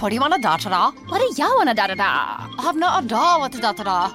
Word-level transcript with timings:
What 0.00 0.08
do 0.08 0.14
you 0.14 0.20
want 0.22 0.32
to 0.32 0.40
da 0.40 0.56
da 0.56 0.70
da? 0.70 0.90
What 1.08 1.18
do 1.20 1.42
y'all 1.42 1.56
wanna 1.56 1.74
da 1.74 1.86
da 1.88 1.94
da? 1.94 2.48
I 2.58 2.62
have 2.62 2.74
no 2.74 2.88
idea 2.88 3.18
what 3.38 3.52
to 3.52 3.60
da 3.60 3.72
da 3.72 3.84
da. 3.84 4.10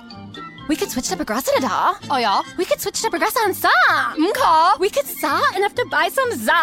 We 0.68 0.76
could 0.76 0.90
switch 0.90 1.10
to 1.10 1.16
Progressa 1.16 1.52
da 1.54 1.68
da. 1.68 1.94
Oh 2.10 2.18
yeah? 2.18 2.42
We 2.58 2.66
could 2.66 2.82
switch 2.82 3.04
to 3.04 3.10
Progressa 3.12 3.46
and 3.46 3.56
sa. 3.56 3.70
Okay. 4.18 4.80
We 4.80 4.90
could 4.90 5.06
sa 5.06 5.40
enough 5.56 5.76
to 5.76 5.86
buy 5.86 6.10
some 6.10 6.32
za. 6.32 6.58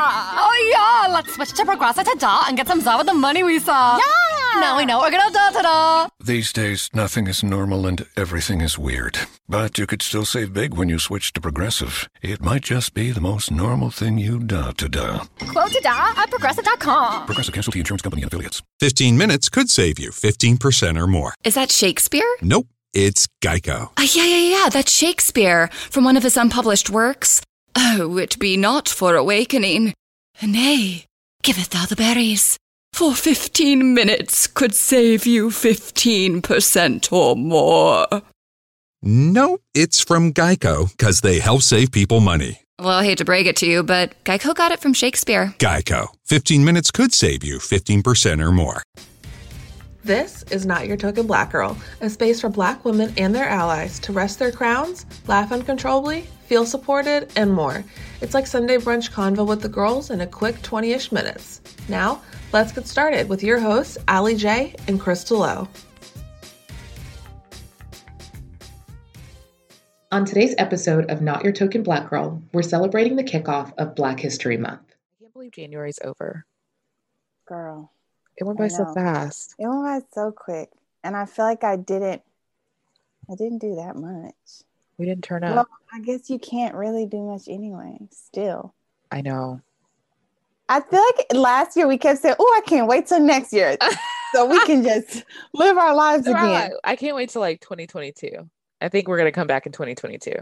Oh 0.45 0.55
yeah, 0.75 1.15
let's 1.15 1.35
switch 1.35 1.53
to 1.53 1.63
Progressa 1.63 2.03
to 2.03 2.17
da 2.19 2.47
and 2.49 2.57
get 2.57 2.67
some 2.67 2.81
za 2.81 2.97
with 2.99 3.07
the 3.07 3.15
money 3.15 3.45
we 3.45 3.61
saw. 3.61 3.97
Yeah. 3.97 4.32
Now 4.61 4.77
we 4.77 4.85
know 4.87 5.01
we're 5.01 5.11
gonna 5.11 5.33
da 5.33 5.51
da 5.51 5.63
da. 5.63 6.09
These 6.25 6.53
days, 6.53 6.89
nothing 6.95 7.27
is 7.27 7.43
normal 7.43 7.87
and 7.87 8.07
everything 8.17 8.61
is 8.61 8.79
weird. 8.79 9.19
But 9.49 9.79
you 9.79 9.87
could 9.87 10.03
still 10.03 10.25
save 10.25 10.53
big 10.53 10.75
when 10.75 10.89
you 10.89 10.99
switch 10.99 11.33
to 11.33 11.41
Progressive. 11.41 12.09
It 12.23 12.41
might 12.43 12.63
just 12.63 12.95
be 12.95 13.11
the 13.11 13.21
most 13.21 13.51
normal 13.51 13.91
thing 13.91 14.19
you 14.19 14.39
da 14.39 14.71
to 14.73 14.89
da. 14.89 15.25
Quote 15.49 15.73
to 15.73 15.81
da 15.81 16.13
at 16.17 16.31
Progressa.com. 16.31 17.27
Progressive 17.27 17.55
Casualty 17.55 17.81
Insurance 17.81 18.03
Company 18.03 18.23
and 18.23 18.33
affiliates. 18.33 18.63
15 18.81 19.17
minutes 19.19 19.49
could 19.49 19.69
save 19.69 19.99
you 19.99 20.11
15% 20.11 21.01
or 21.01 21.07
more. 21.07 21.35
Is 21.45 21.55
that 21.55 21.71
Shakespeare? 21.71 22.31
Nope, 22.41 22.69
it's 22.95 23.27
Geico. 23.43 23.91
Uh, 23.97 24.07
yeah, 24.15 24.25
yeah, 24.25 24.59
yeah, 24.63 24.69
that's 24.69 24.93
Shakespeare 24.93 25.69
from 25.91 26.05
one 26.05 26.17
of 26.17 26.23
his 26.23 26.37
unpublished 26.37 26.89
works. 26.91 27.41
Oh, 27.75 28.17
it 28.19 28.39
be 28.39 28.57
not 28.57 28.89
for 28.89 29.17
awakening. 29.17 29.95
Nay, 30.43 31.07
giveth 31.43 31.71
thou 31.71 31.87
the 31.87 31.97
berries. 31.97 32.59
For 32.93 33.15
fifteen 33.15 33.95
minutes 33.95 34.47
could 34.47 34.75
save 34.75 35.27
you 35.27 35.49
15% 35.49 37.11
or 37.11 37.35
more. 37.35 38.07
No, 39.03 39.59
it's 39.75 40.01
from 40.01 40.33
Geico 40.33 40.91
because 40.91 41.23
they 41.23 41.41
help 41.41 41.63
save 41.63 41.91
people 41.91 42.21
money. 42.21 42.61
Well, 42.79 42.91
I 42.91 43.05
hate 43.05 43.19
to 43.19 43.25
break 43.25 43.47
it 43.47 43.57
to 43.57 43.67
you, 43.67 43.83
but 43.83 44.13
Geico 44.25 44.55
got 44.55 44.73
it 44.73 44.81
from 44.81 44.93
Shakespeare. 44.93 45.55
Geico. 45.59 46.09
15 46.27 46.65
minutes 46.65 46.91
could 46.91 47.13
save 47.15 47.43
you 47.43 47.59
15% 47.59 48.41
or 48.41 48.53
more. 48.53 48.83
This 50.05 50.43
is 50.51 50.67
Not 50.67 50.87
Your 50.87 50.97
Token 50.97 51.27
Black 51.27 51.53
Girl, 51.53 51.77
a 52.01 52.11
space 52.11 52.41
for 52.41 52.49
black 52.49 52.85
women 52.85 53.15
and 53.17 53.35
their 53.35 53.49
allies 53.49 53.99
to 54.01 54.13
rest 54.13 54.39
their 54.39 54.53
crowns, 54.53 55.07
laugh 55.29 55.51
uncontrollably, 55.53 56.27
feel 56.47 56.67
supported, 56.67 57.31
and 57.37 57.53
more. 57.53 57.85
It's 58.21 58.35
like 58.35 58.47
Sunday 58.47 58.77
brunch 58.79 59.11
convo 59.11 59.47
with 59.47 59.63
the 59.63 59.69
girls 59.69 60.11
in 60.11 60.21
a 60.21 60.27
quick 60.27 60.61
20 60.63 60.93
ish 60.93 61.13
minutes. 61.13 61.61
Now, 61.89 62.21
let's 62.53 62.73
get 62.73 62.87
started 62.87 63.29
with 63.29 63.43
your 63.43 63.59
hosts, 63.59 63.99
Alliee 64.09 64.39
J 64.39 64.75
and 64.89 65.01
Crystal 65.01 65.39
Lowe. 65.39 65.69
On 70.11 70.27
today's 70.27 70.55
episode 70.59 71.11
of 71.11 71.23
Not 71.23 71.43
Your 71.43 71.55
Token 71.55 71.83
Black 71.83 72.11
Girl, 72.11 72.43
we're 72.53 72.63
celebrating 72.63 73.17
the 73.17 73.25
kickoff 73.25 73.73
of 73.79 73.95
Black 73.95 74.21
History 74.21 74.59
Month. 74.59 74.83
I 74.91 75.21
can't 75.23 75.33
believe 75.33 75.53
January's 75.53 75.99
over. 76.05 76.45
Girl, 77.47 77.91
It 78.37 78.45
went 78.45 78.59
by 78.59 78.69
so 78.69 78.93
fast. 78.93 79.55
it 79.59 79.67
went 79.67 79.83
by 79.83 80.01
so 80.13 80.31
quick, 80.31 80.71
and 81.03 81.17
I 81.17 81.25
feel 81.25 81.47
like 81.47 81.65
I 81.65 81.77
didn't. 81.77 82.23
I 83.31 83.35
didn't 83.37 83.59
do 83.59 83.77
that 83.77 83.97
much. 83.97 84.35
We 84.99 85.07
didn't 85.07 85.25
turn 85.25 85.45
up. 85.45 85.55
Well, 85.55 85.69
I 85.93 86.01
guess 86.01 86.29
you 86.29 86.39
can't 86.39 86.75
really 86.75 87.07
do 87.07 87.23
much 87.23 87.49
anyway. 87.49 87.97
Still, 88.11 88.75
I 89.11 89.23
know. 89.23 89.63
I 90.73 90.81
feel 90.81 91.05
like 91.17 91.27
last 91.35 91.77
year 91.77 91.87
we 91.87 91.99
kept 91.99 92.21
saying, 92.21 92.37
"Oh, 92.39 92.55
I 92.57 92.67
can't 92.67 92.87
wait 92.89 93.07
till 93.07 93.21
next 93.21 93.53
year, 93.53 93.77
so 94.35 94.47
we 94.47 94.59
can 94.61 94.83
just 94.83 95.25
live 95.53 95.77
our 95.77 95.95
lives 95.95 96.27
I, 96.27 96.31
again." 96.31 96.71
like- 96.71 96.73
I 96.83 96.97
can't 96.97 97.15
wait 97.15 97.29
till 97.29 97.41
like 97.43 97.61
2022. 97.61 98.49
I 98.81 98.89
think 98.89 99.07
we're 99.07 99.19
gonna 99.19 99.33
come 99.33 99.47
back 99.47 99.67
in 99.67 99.73
2022. 99.73 100.33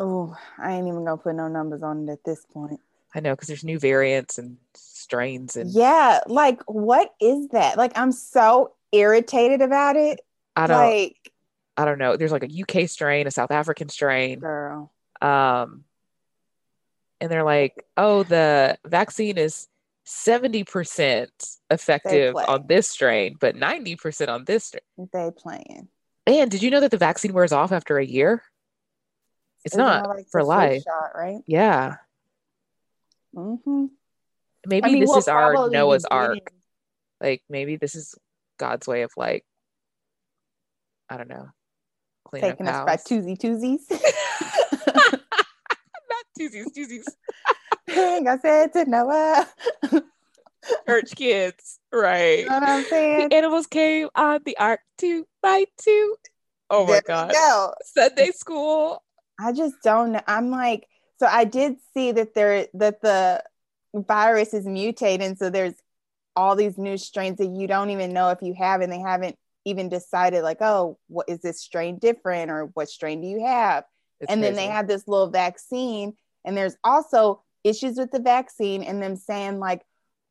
Oh, 0.00 0.36
I 0.58 0.72
ain't 0.72 0.88
even 0.88 1.04
gonna 1.04 1.16
put 1.16 1.36
no 1.36 1.46
numbers 1.46 1.82
on 1.82 2.08
it 2.08 2.12
at 2.12 2.24
this 2.24 2.44
point. 2.52 2.80
I 3.14 3.20
know 3.20 3.34
because 3.34 3.46
there's 3.46 3.64
new 3.64 3.78
variants 3.78 4.36
and 4.36 4.58
strains 4.74 5.56
and 5.56 5.70
Yeah, 5.70 6.20
like 6.26 6.60
what 6.66 7.14
is 7.20 7.48
that? 7.48 7.78
Like 7.78 7.92
I'm 7.96 8.12
so 8.12 8.74
irritated 8.92 9.62
about 9.62 9.96
it. 9.96 10.20
I 10.54 10.66
don't 10.66 10.76
Like, 10.76 11.32
I 11.78 11.84
don't 11.84 11.98
know. 11.98 12.16
There's 12.16 12.32
like 12.32 12.44
a 12.44 12.50
UK 12.50 12.88
strain, 12.88 13.26
a 13.26 13.30
South 13.30 13.50
African 13.52 13.88
strain. 13.88 14.40
girl, 14.40 14.92
Um 15.22 15.84
and 17.20 17.30
they're 17.30 17.44
like, 17.44 17.84
oh, 17.96 18.22
the 18.22 18.78
vaccine 18.84 19.38
is 19.38 19.68
70% 20.06 21.28
effective 21.70 22.36
on 22.36 22.66
this 22.66 22.88
strain, 22.88 23.36
but 23.38 23.56
90% 23.56 24.28
on 24.28 24.44
this 24.44 24.64
strain. 24.64 25.08
they 25.12 25.30
playing. 25.36 25.88
And 26.26 26.50
did 26.50 26.62
you 26.62 26.70
know 26.70 26.80
that 26.80 26.90
the 26.90 26.98
vaccine 26.98 27.32
wears 27.32 27.52
off 27.52 27.72
after 27.72 27.98
a 27.98 28.04
year? 28.04 28.42
It's 29.64 29.74
Isn't 29.74 29.84
not 29.84 30.08
like 30.08 30.26
for 30.30 30.44
life. 30.44 30.82
shot, 30.84 31.10
right? 31.14 31.40
Yeah. 31.46 31.96
Mm-hmm. 33.34 33.86
Maybe 34.66 34.84
I 34.84 34.92
mean, 34.92 35.00
this 35.00 35.08
we'll 35.08 35.18
is 35.18 35.28
our 35.28 35.68
Noah's 35.70 36.04
Ark. 36.04 36.52
Like 37.20 37.42
maybe 37.48 37.76
this 37.76 37.94
is 37.94 38.14
God's 38.58 38.86
way 38.86 39.02
of 39.02 39.10
like, 39.16 39.44
I 41.08 41.16
don't 41.16 41.28
know, 41.28 41.48
cleaning 42.24 42.50
taking 42.50 42.68
us 42.68 42.84
by 42.84 42.96
twosy 42.96 43.36
twosies. 43.36 43.80
Not 46.38 46.52
twosies, 46.52 46.66
twosies. 46.76 47.06
Like 47.88 48.26
I 48.26 48.38
said 48.38 48.72
to 48.72 48.84
Noah. 48.84 49.48
you 49.92 50.02
Church 50.86 51.14
kids, 51.14 51.78
right? 51.92 52.46
know 52.48 52.54
what 52.54 52.68
I'm 52.68 52.84
saying? 52.84 53.28
The 53.28 53.36
animals 53.36 53.66
came 53.66 54.08
on 54.14 54.40
the 54.44 54.56
ark 54.58 54.80
two 54.98 55.26
by 55.42 55.66
two. 55.80 56.16
Oh 56.68 56.84
my 56.84 56.94
There 56.94 57.02
god! 57.06 57.32
go. 57.32 57.74
Sunday 57.84 58.30
school. 58.32 59.02
I 59.38 59.52
just 59.52 59.76
don't 59.82 60.12
know. 60.12 60.20
I'm 60.26 60.50
like, 60.50 60.88
so 61.18 61.26
I 61.26 61.44
did 61.44 61.76
see 61.94 62.12
that 62.12 62.34
there 62.34 62.66
that 62.74 63.00
the 63.02 63.42
virus 63.94 64.52
is 64.52 64.66
mutating, 64.66 65.38
so 65.38 65.50
there's 65.50 65.74
all 66.34 66.56
these 66.56 66.76
new 66.76 66.98
strains 66.98 67.38
that 67.38 67.46
you 67.48 67.66
don't 67.66 67.90
even 67.90 68.12
know 68.12 68.30
if 68.30 68.42
you 68.42 68.54
have, 68.54 68.80
and 68.80 68.92
they 68.92 68.98
haven't 69.00 69.36
even 69.64 69.88
decided 69.88 70.42
like, 70.42 70.58
oh, 70.60 70.98
what 71.08 71.28
is 71.28 71.40
this 71.40 71.60
strain 71.60 71.98
different, 71.98 72.50
or 72.50 72.66
what 72.74 72.88
strain 72.88 73.20
do 73.20 73.26
you 73.28 73.46
have? 73.46 73.84
It's 74.20 74.32
and 74.32 74.42
then 74.42 74.54
they 74.54 74.66
have 74.66 74.88
this 74.88 75.06
little 75.06 75.30
vaccine 75.30 76.14
and 76.46 76.56
there's 76.56 76.76
also 76.82 77.42
issues 77.64 77.96
with 77.98 78.10
the 78.12 78.20
vaccine 78.20 78.82
and 78.82 79.02
them 79.02 79.16
saying 79.16 79.58
like 79.58 79.82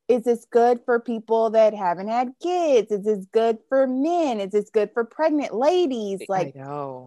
is 0.08 0.24
this 0.24 0.46
good 0.52 0.80
for 0.86 1.00
people 1.00 1.50
that 1.52 1.74
haven't 1.74 2.08
had 2.08 2.32
kids 2.42 2.92
is 2.92 3.04
this 3.04 3.26
good 3.32 3.60
for 3.70 3.86
men 3.86 4.40
is 4.40 4.52
this 4.52 4.70
good 4.72 4.90
for 4.94 5.04
pregnant 5.04 5.54
ladies 5.54 6.22
like 6.30 6.56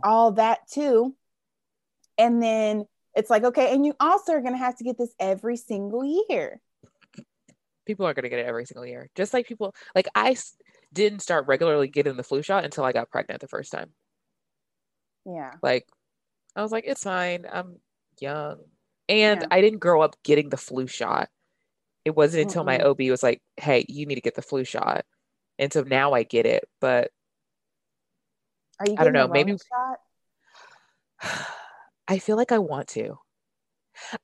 all 0.05 0.33
that 0.33 0.61
too 0.71 1.15
and 2.19 2.43
then 2.43 2.85
it's 3.17 3.31
like 3.31 3.43
okay 3.45 3.75
and 3.75 3.85
you 3.87 3.95
also 3.99 4.33
are 4.33 4.41
going 4.41 4.53
to 4.53 4.59
have 4.59 4.77
to 4.77 4.85
get 4.85 4.99
this 4.99 5.15
every 5.19 5.57
single 5.57 6.05
year 6.29 6.61
People 7.87 8.05
are 8.07 8.13
gonna 8.13 8.29
get 8.29 8.39
it 8.39 8.45
every 8.45 8.67
single 8.67 8.85
year, 8.85 9.09
just 9.15 9.33
like 9.33 9.47
people. 9.47 9.75
Like 9.95 10.09
I 10.15 10.33
s- 10.33 10.55
didn't 10.93 11.21
start 11.21 11.47
regularly 11.47 11.89
getting 11.89 12.19
the 12.19 12.23
flu 12.23 12.43
shot 12.43 12.67
until 12.67 12.85
I 12.85 12.93
got 12.93 13.11
pregnant 13.11 13.41
the 13.41 13.49
first 13.49 13.73
time. 13.73 13.95
yeah 15.25 15.53
Like 15.63 15.87
I 16.55 16.61
was 16.61 16.71
like, 16.71 16.85
it's 16.87 17.05
fine. 17.05 17.47
I'm 17.51 17.77
young. 18.21 18.59
And 19.09 19.41
Yeah. 19.43 19.47
I 19.51 19.61
didn't 19.61 19.79
grow 19.81 20.03
up 20.03 20.17
getting 20.23 20.49
the 20.51 20.57
flu 20.57 20.87
shot. 20.87 21.29
It 22.05 22.15
wasn't 22.17 22.45
until 22.45 22.65
my 22.65 22.79
Mm-mm. 22.79 22.91
OB 22.91 23.11
was 23.11 23.23
like, 23.23 23.43
hey, 23.57 23.85
you 23.89 24.07
need 24.07 24.15
to 24.17 24.21
get 24.21 24.35
the 24.35 24.43
flu 24.43 24.65
shot. 24.65 25.05
And 25.59 25.73
so 25.73 25.83
now 25.83 26.13
I 26.15 26.23
get 26.23 26.47
it. 26.47 26.65
But 26.81 27.11
are 28.81 28.87
you 28.89 28.95
I 28.99 29.05
don't 29.05 29.13
know, 29.13 29.29
maybe- 29.29 29.53
shot? 29.59 29.99
I 32.09 32.19
feel 32.19 32.37
like 32.37 32.53
I 32.53 32.59
want 32.59 32.89
to. 32.89 33.19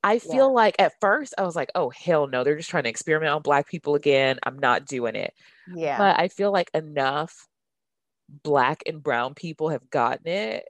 I 0.03 0.15
Yeah. 0.15 0.19
feel 0.33 0.55
like 0.55 0.77
at 0.79 0.93
first 1.01 1.35
I 1.37 1.43
was 1.43 1.57
like, 1.57 1.71
oh, 1.75 1.91
hell 1.91 2.27
no, 2.29 2.45
they're 2.45 2.57
just 2.57 2.71
trying 2.71 2.85
to 2.85 2.89
experiment 2.91 3.33
on 3.33 3.43
Black 3.43 3.69
people 3.69 3.95
again. 3.97 4.39
I'm 4.45 4.59
not 4.59 4.87
doing 4.87 5.17
it. 5.17 5.35
yeah 5.75 5.99
But 5.99 6.19
I 6.19 6.29
feel 6.29 6.53
like 6.53 6.71
enough 6.73 7.49
Black 8.29 8.83
and 8.87 9.03
Brown 9.03 9.35
people 9.35 9.71
have 9.71 9.91
gotten 9.91 10.29
it 10.29 10.69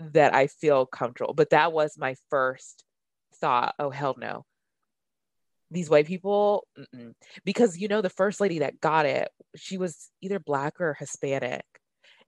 that 0.00 0.34
I 0.34 0.46
feel 0.46 0.86
comfortable. 0.86 1.34
But 1.34 1.50
that 1.50 1.72
was 1.72 1.98
my 1.98 2.14
first 2.30 2.84
thought. 3.42 3.74
Oh, 3.78 3.90
hell 3.90 4.14
no. 4.18 4.46
These 5.70 5.90
white 5.90 6.06
people, 6.06 6.66
mm-mm. 6.78 7.12
because 7.44 7.76
you 7.78 7.88
know, 7.88 8.00
the 8.00 8.10
first 8.10 8.40
lady 8.40 8.60
that 8.60 8.80
got 8.80 9.04
it, 9.04 9.28
she 9.56 9.76
was 9.76 10.08
either 10.22 10.38
Black 10.38 10.80
or 10.80 10.94
Hispanic. 10.94 11.64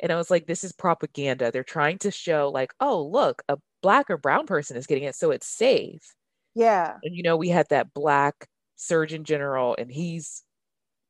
And 0.00 0.12
I 0.12 0.17
was 0.17 0.31
like, 0.31 0.47
this 0.47 0.65
is 0.65 0.73
propaganda. 0.73 1.50
They're 1.53 1.62
trying 1.62 1.99
to 1.99 2.11
show, 2.11 2.50
like, 2.53 2.73
oh, 2.81 3.03
look, 3.06 3.43
a 3.49 3.56
Black 3.83 4.11
or 4.11 4.19
Brown 4.19 4.47
person 4.47 4.77
is 4.77 4.87
getting 4.87 5.05
it, 5.05 5.15
so 5.15 5.31
it's 5.31 5.47
safe. 5.47 6.03
yeah 6.55 6.94
And 7.03 7.15
you 7.15 7.23
know, 7.23 7.37
we 7.37 7.49
had 7.49 7.67
that 7.71 7.94
Black 7.94 8.35
Surgeon 8.77 9.25
General, 9.25 9.77
and 9.79 9.91
he's 9.91 10.43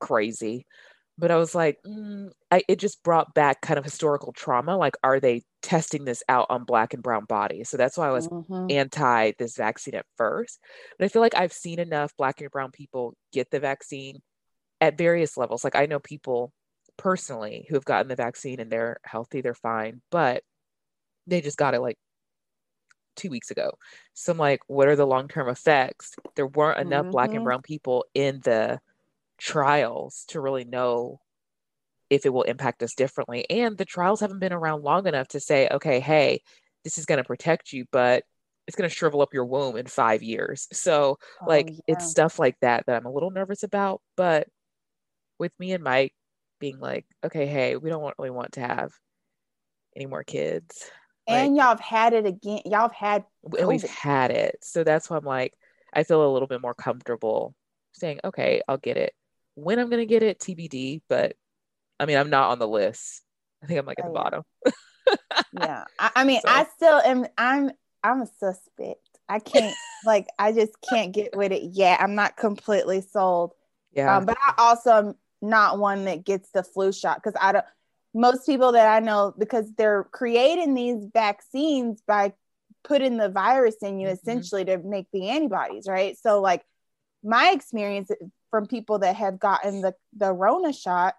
crazy. 0.00 0.66
But 1.16 1.30
I 1.30 1.36
was 1.36 1.54
like, 1.54 1.78
mm, 1.86 2.32
I, 2.50 2.62
it 2.68 2.78
just 2.80 3.02
brought 3.02 3.34
back 3.34 3.60
kind 3.60 3.78
of 3.78 3.84
historical 3.84 4.32
trauma. 4.32 4.76
Like, 4.76 4.96
are 5.04 5.20
they 5.20 5.42
testing 5.62 6.04
this 6.04 6.22
out 6.28 6.46
on 6.50 6.64
Black 6.64 6.92
and 6.94 7.02
Brown 7.02 7.24
bodies? 7.24 7.68
So 7.68 7.76
that's 7.76 7.96
why 7.96 8.08
I 8.08 8.12
was 8.12 8.28
Mhm. 8.30 8.68
anti 8.68 9.32
this 9.38 9.56
vaccine 9.56 9.94
at 9.94 10.06
first. 10.16 10.60
But 10.98 11.04
I 11.04 11.08
feel 11.08 11.22
like 11.22 11.34
I've 11.36 11.52
seen 11.52 11.78
enough 11.78 12.16
Black 12.16 12.40
and 12.40 12.50
Brown 12.50 12.72
people 12.72 13.14
get 13.32 13.50
the 13.50 13.60
vaccine 13.60 14.22
at 14.80 14.98
various 14.98 15.36
levels. 15.36 15.64
Like, 15.64 15.76
I 15.76 15.86
know 15.86 16.00
people 16.00 16.52
personally 16.96 17.66
who 17.68 17.76
have 17.76 17.84
gotten 17.84 18.08
the 18.08 18.16
vaccine 18.16 18.60
and 18.60 18.70
they're 18.70 18.98
healthy, 19.04 19.40
they're 19.40 19.54
fine, 19.54 20.02
but 20.10 20.44
they 21.26 21.40
just 21.40 21.58
got 21.58 21.74
it 21.74 21.80
like 21.80 21.98
two 23.16 23.30
weeks 23.30 23.50
ago. 23.50 23.72
So 24.14 24.32
I'm 24.32 24.38
like, 24.38 24.60
what 24.66 24.88
are 24.88 24.96
the 24.96 25.06
long 25.06 25.28
term 25.28 25.48
effects? 25.48 26.14
There 26.34 26.46
weren't 26.46 26.80
enough 26.80 27.10
Black 27.10 27.34
and 27.34 27.42
Mhm. 27.42 27.44
Brown 27.44 27.62
people 27.62 28.04
in 28.14 28.40
the 28.40 28.80
trials 29.38 30.24
to 30.28 30.40
really 30.40 30.64
know 30.64 31.20
if 32.10 32.26
it 32.26 32.32
will 32.32 32.42
impact 32.42 32.82
us 32.82 32.94
differently. 32.94 33.48
And 33.50 33.76
the 33.76 33.84
trials 33.84 34.20
haven't 34.20 34.38
been 34.40 34.52
around 34.52 34.82
long 34.82 35.06
enough 35.06 35.28
to 35.28 35.40
say, 35.40 35.68
okay, 35.70 36.00
hey, 36.00 36.42
this 36.84 36.98
is 36.98 37.06
going 37.06 37.18
to 37.18 37.24
protect 37.24 37.72
you, 37.72 37.86
but 37.90 38.24
it's 38.66 38.76
going 38.76 38.88
to 38.88 38.94
shrivel 38.94 39.22
up 39.22 39.34
your 39.34 39.44
womb 39.46 39.76
in 39.76 39.86
five 39.86 40.22
years. 40.22 40.68
So, 40.72 41.18
Oh, 41.40 41.46
like, 41.46 41.70
yeah. 41.70 41.76
it's 41.88 42.06
stuff 42.10 42.38
like 42.38 42.56
that 42.60 42.84
that 42.86 42.96
I'm 42.96 43.06
a 43.06 43.10
little 43.12 43.30
nervous 43.30 43.62
about. 43.62 44.00
But 44.16 44.48
with 45.38 45.52
me 45.58 45.72
and 45.72 45.82
Mike 45.84 46.14
being 46.60 46.78
like, 46.78 47.06
okay, 47.24 47.46
hey, 47.46 47.76
we 47.76 47.90
don't 47.90 48.02
want, 48.02 48.16
really 48.18 48.30
want 48.30 48.52
to 48.52 48.60
have 48.60 48.92
any 49.96 50.06
more 50.06 50.24
kids. 50.24 50.90
and 51.26 51.56
y'all 51.56 51.66
have 51.68 51.80
had 51.80 52.12
it 52.12 52.26
again. 52.26 52.60
Y'all 52.66 52.82
have 52.82 52.92
had 52.92 53.24
and 53.58 53.66
we've 53.68 53.82
had 53.82 54.30
it. 54.30 54.56
So 54.62 54.84
that's 54.84 55.08
why 55.10 55.16
I'm 55.16 55.24
like, 55.24 55.54
I 55.92 56.04
feel 56.04 56.24
a 56.24 56.32
little 56.32 56.48
bit 56.48 56.60
more 56.60 56.74
comfortable 56.74 57.54
saying, 57.92 58.20
okay, 58.24 58.60
I'll 58.68 58.76
get 58.78 58.96
it. 58.96 59.12
When 59.54 59.78
I'm 59.78 59.90
gonna 59.90 60.06
get 60.06 60.22
it, 60.22 60.38
TBD. 60.40 61.02
But 61.08 61.36
I 62.00 62.06
mean, 62.06 62.16
I'm 62.16 62.30
not 62.30 62.50
on 62.50 62.58
the 62.58 62.68
list. 62.68 63.22
I 63.62 63.66
think 63.66 63.78
I'm 63.80 63.86
like 63.86 63.98
at 63.98 64.06
Oh, 64.06 64.08
the 64.08 64.14
yeah. 64.14 64.22
bottom. 64.22 64.42
yeah. 65.52 65.84
I, 65.98 66.10
I 66.16 66.24
mean, 66.24 66.40
So- 66.40 66.48
I 66.48 66.66
still 66.76 66.98
am. 67.00 67.26
I'm. 67.38 67.70
I'm 68.02 68.22
a 68.22 68.26
suspect. 68.38 69.00
I 69.28 69.38
can't. 69.38 69.74
like, 70.04 70.26
I 70.38 70.52
just 70.52 70.72
can't 70.88 71.12
get 71.12 71.34
with 71.36 71.52
it 71.52 71.62
yet. 71.72 72.00
I'm 72.00 72.14
not 72.14 72.36
completely 72.36 73.00
sold. 73.00 73.52
Yeah. 73.94 74.16
Um, 74.16 74.26
but 74.26 74.36
I 74.46 74.54
also 74.58 74.90
am 74.90 75.14
not 75.40 75.78
one 75.78 76.04
that 76.06 76.24
gets 76.24 76.50
the 76.50 76.62
flu 76.62 76.92
shot 76.92 77.18
because 77.22 77.38
I 77.40 77.52
don't. 77.52 77.64
Most 78.16 78.46
people 78.46 78.72
that 78.72 78.86
I 78.88 79.00
know, 79.00 79.34
because 79.38 79.72
they're 79.76 80.04
creating 80.04 80.74
these 80.74 81.04
vaccines 81.12 82.00
by 82.06 82.32
putting 82.84 83.16
the 83.16 83.28
virus 83.28 83.76
in 83.82 83.98
you 83.98 84.08
Mhm. 84.08 84.12
essentially 84.12 84.64
to 84.66 84.78
make 84.78 85.06
the 85.12 85.30
antibodies, 85.30 85.86
right? 85.88 86.16
So, 86.18 86.40
like 86.40 86.64
my 87.24 87.50
experience 87.54 88.10
from 88.54 88.66
people 88.66 89.00
that 89.00 89.16
have 89.16 89.40
gotten 89.40 89.80
the 89.80 89.92
the 90.16 90.32
Rona 90.32 90.72
shot, 90.72 91.14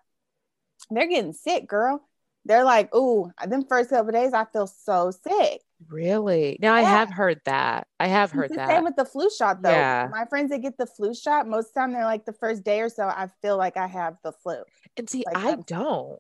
they're 0.90 1.06
getting 1.10 1.34
sick, 1.34 1.68
girl. 1.68 2.08
They're 2.46 2.64
like, 2.64 2.96
"Ooh, 2.96 3.30
them 3.46 3.66
first 3.68 3.90
couple 3.90 4.14
days, 4.14 4.32
I 4.32 4.46
feel 4.46 4.68
so 4.68 5.12
sick." 5.12 5.60
really? 5.90 6.58
Now 6.62 6.74
I 6.74 6.82
have 6.84 7.10
heard 7.12 7.42
that. 7.44 7.88
I 8.00 8.08
have 8.08 8.32
heard 8.32 8.52
that. 8.52 8.70
same 8.70 8.86
with 8.86 8.96
the 8.96 9.04
flu 9.04 9.30
shot, 9.30 9.62
though. 9.62 9.70
Yeah. 9.70 10.08
My 10.10 10.24
friends 10.24 10.52
that 10.52 10.60
get 10.62 10.78
the 10.78 10.86
flu 10.86 11.14
shot, 11.14 11.46
most 11.46 11.68
of 11.68 11.74
the 11.74 11.80
time 11.82 11.92
they're 11.92 12.06
like 12.06 12.24
the 12.24 12.32
first 12.32 12.64
day 12.64 12.80
or 12.80 12.88
so, 12.88 13.04
I 13.04 13.28
feel 13.42 13.58
like 13.58 13.76
I 13.76 13.88
have 13.88 14.16
the 14.24 14.32
flu. 14.32 14.64
And 14.96 15.10
see, 15.10 15.26
Like, 15.26 15.36
I 15.36 15.50
I'm- 15.50 15.64
don't. 15.68 16.20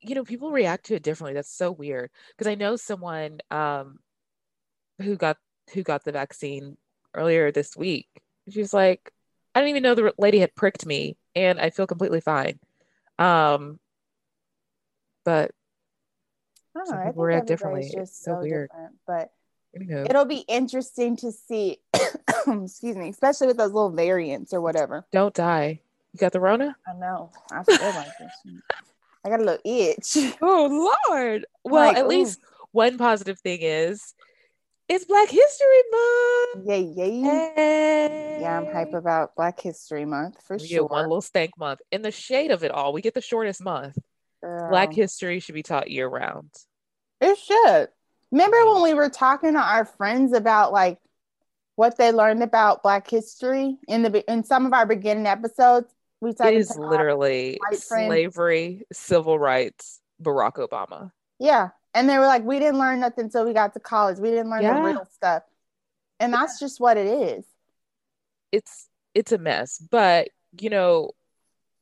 You 0.00 0.14
know, 0.14 0.24
people 0.24 0.50
react 0.52 0.86
to 0.86 0.94
it 0.94 1.02
differently. 1.02 1.34
That's 1.34 1.52
so 1.52 1.70
weird. 1.70 2.10
Because 2.30 2.50
I 2.50 2.54
know 2.54 2.76
someone 2.76 3.40
um 3.50 3.98
who 5.02 5.16
got 5.16 5.36
who 5.74 5.82
got 5.82 6.04
the 6.04 6.12
vaccine 6.12 6.78
earlier 7.12 7.52
this 7.52 7.76
week. 7.76 8.08
She's 8.48 8.72
like, 8.72 9.12
I 9.56 9.60
didn't 9.60 9.70
even 9.70 9.82
know 9.82 9.94
the 9.94 10.12
lady 10.18 10.38
had 10.38 10.54
pricked 10.54 10.84
me, 10.84 11.16
and 11.34 11.58
I 11.58 11.70
feel 11.70 11.86
completely 11.86 12.20
fine. 12.20 12.58
Um, 13.18 13.80
but 15.24 15.50
I 16.74 16.78
don't 16.78 16.86
Some 16.86 16.96
know. 16.98 17.02
I 17.02 17.06
people 17.06 17.24
react 17.24 17.46
differently. 17.46 17.84
just 17.84 17.96
It's 17.96 18.18
so 18.24 18.38
weird. 18.40 18.68
different. 18.70 18.94
But 19.06 19.30
it'll 20.10 20.26
be 20.26 20.44
interesting 20.46 21.16
to 21.16 21.32
see. 21.32 21.78
excuse 22.46 22.96
me, 22.96 23.08
especially 23.08 23.46
with 23.46 23.56
those 23.56 23.72
little 23.72 23.90
variants 23.90 24.52
or 24.52 24.60
whatever. 24.60 25.06
don't 25.10 25.34
die. 25.34 25.80
You 26.12 26.18
got 26.18 26.32
the 26.32 26.40
Rona? 26.40 26.76
I 26.86 26.92
know. 26.92 27.30
I 27.50 27.62
feel 27.64 27.76
like 27.80 28.08
this. 28.18 28.32
I 29.24 29.30
got 29.30 29.40
a 29.40 29.44
little 29.44 29.60
itch. 29.64 30.16
Oh 30.42 30.92
Lord. 31.08 31.46
Well, 31.64 31.86
Like, 31.88 31.96
at 31.96 32.04
ooh. 32.04 32.08
least 32.08 32.40
one 32.72 32.98
positive 32.98 33.40
thing 33.40 33.60
is 33.62 34.14
it's 34.88 35.04
Black 35.04 35.28
History 35.28 35.82
Month. 35.90 36.66
Yay, 36.68 36.80
yay. 36.82 37.20
Hey. 37.20 38.38
Yeah, 38.40 38.58
I'm 38.58 38.66
hype 38.72 38.94
about 38.94 39.34
Black 39.36 39.60
History 39.60 40.04
Month 40.04 40.42
for 40.46 40.56
We 40.56 40.66
sure. 40.66 40.82
get 40.84 40.90
one 40.90 41.02
little 41.04 41.20
stank 41.20 41.58
month. 41.58 41.80
In 41.90 42.02
the 42.02 42.10
shade 42.10 42.50
of 42.50 42.62
it 42.64 42.70
all, 42.70 42.92
we 42.92 43.02
get 43.02 43.14
the 43.14 43.20
shortest 43.20 43.62
month. 43.62 43.98
Girl. 44.42 44.70
Black 44.70 44.92
history 44.92 45.40
should 45.40 45.54
be 45.54 45.62
taught 45.62 45.90
year 45.90 46.06
round. 46.08 46.50
It 47.20 47.38
should. 47.38 47.88
Remember 48.30 48.66
when 48.72 48.82
we 48.82 48.94
were 48.94 49.08
talking 49.08 49.54
to 49.54 49.58
our 49.58 49.84
friends 49.84 50.32
about 50.32 50.72
like 50.72 50.98
what 51.76 51.96
they 51.96 52.12
learned 52.12 52.42
about 52.42 52.82
Black 52.82 53.08
history 53.08 53.78
in 53.88 54.02
the 54.02 54.30
in 54.30 54.44
some 54.44 54.66
of 54.66 54.72
our 54.72 54.86
beginning 54.86 55.26
episodes? 55.26 55.92
We 56.20 56.30
It 56.30 56.36
talking 56.36 56.54
is 56.58 56.76
literally 56.76 57.58
slavery, 57.72 58.82
civil 58.92 59.38
rights, 59.38 60.00
Barack 60.22 60.54
Obama. 60.54 61.10
yeah, 61.38 61.70
and 61.96 62.08
they 62.08 62.18
were 62.18 62.26
like, 62.26 62.44
we 62.44 62.58
didn't 62.58 62.78
learn 62.78 63.00
nothing 63.00 63.24
until 63.24 63.44
we 63.46 63.52
got 63.52 63.72
to 63.74 63.80
college. 63.80 64.18
We 64.18 64.30
didn't 64.30 64.50
learn 64.50 64.62
Yeah. 64.62 64.74
the 64.74 64.82
real 64.82 65.08
stuff, 65.12 65.42
and 66.20 66.32
that's 66.32 66.60
just 66.60 66.78
what 66.78 66.96
it 66.96 67.06
is. 67.06 67.44
It's 68.52 68.88
it's 69.14 69.32
a 69.32 69.38
mess, 69.38 69.78
but 69.78 70.28
you 70.60 70.70
know, 70.70 71.10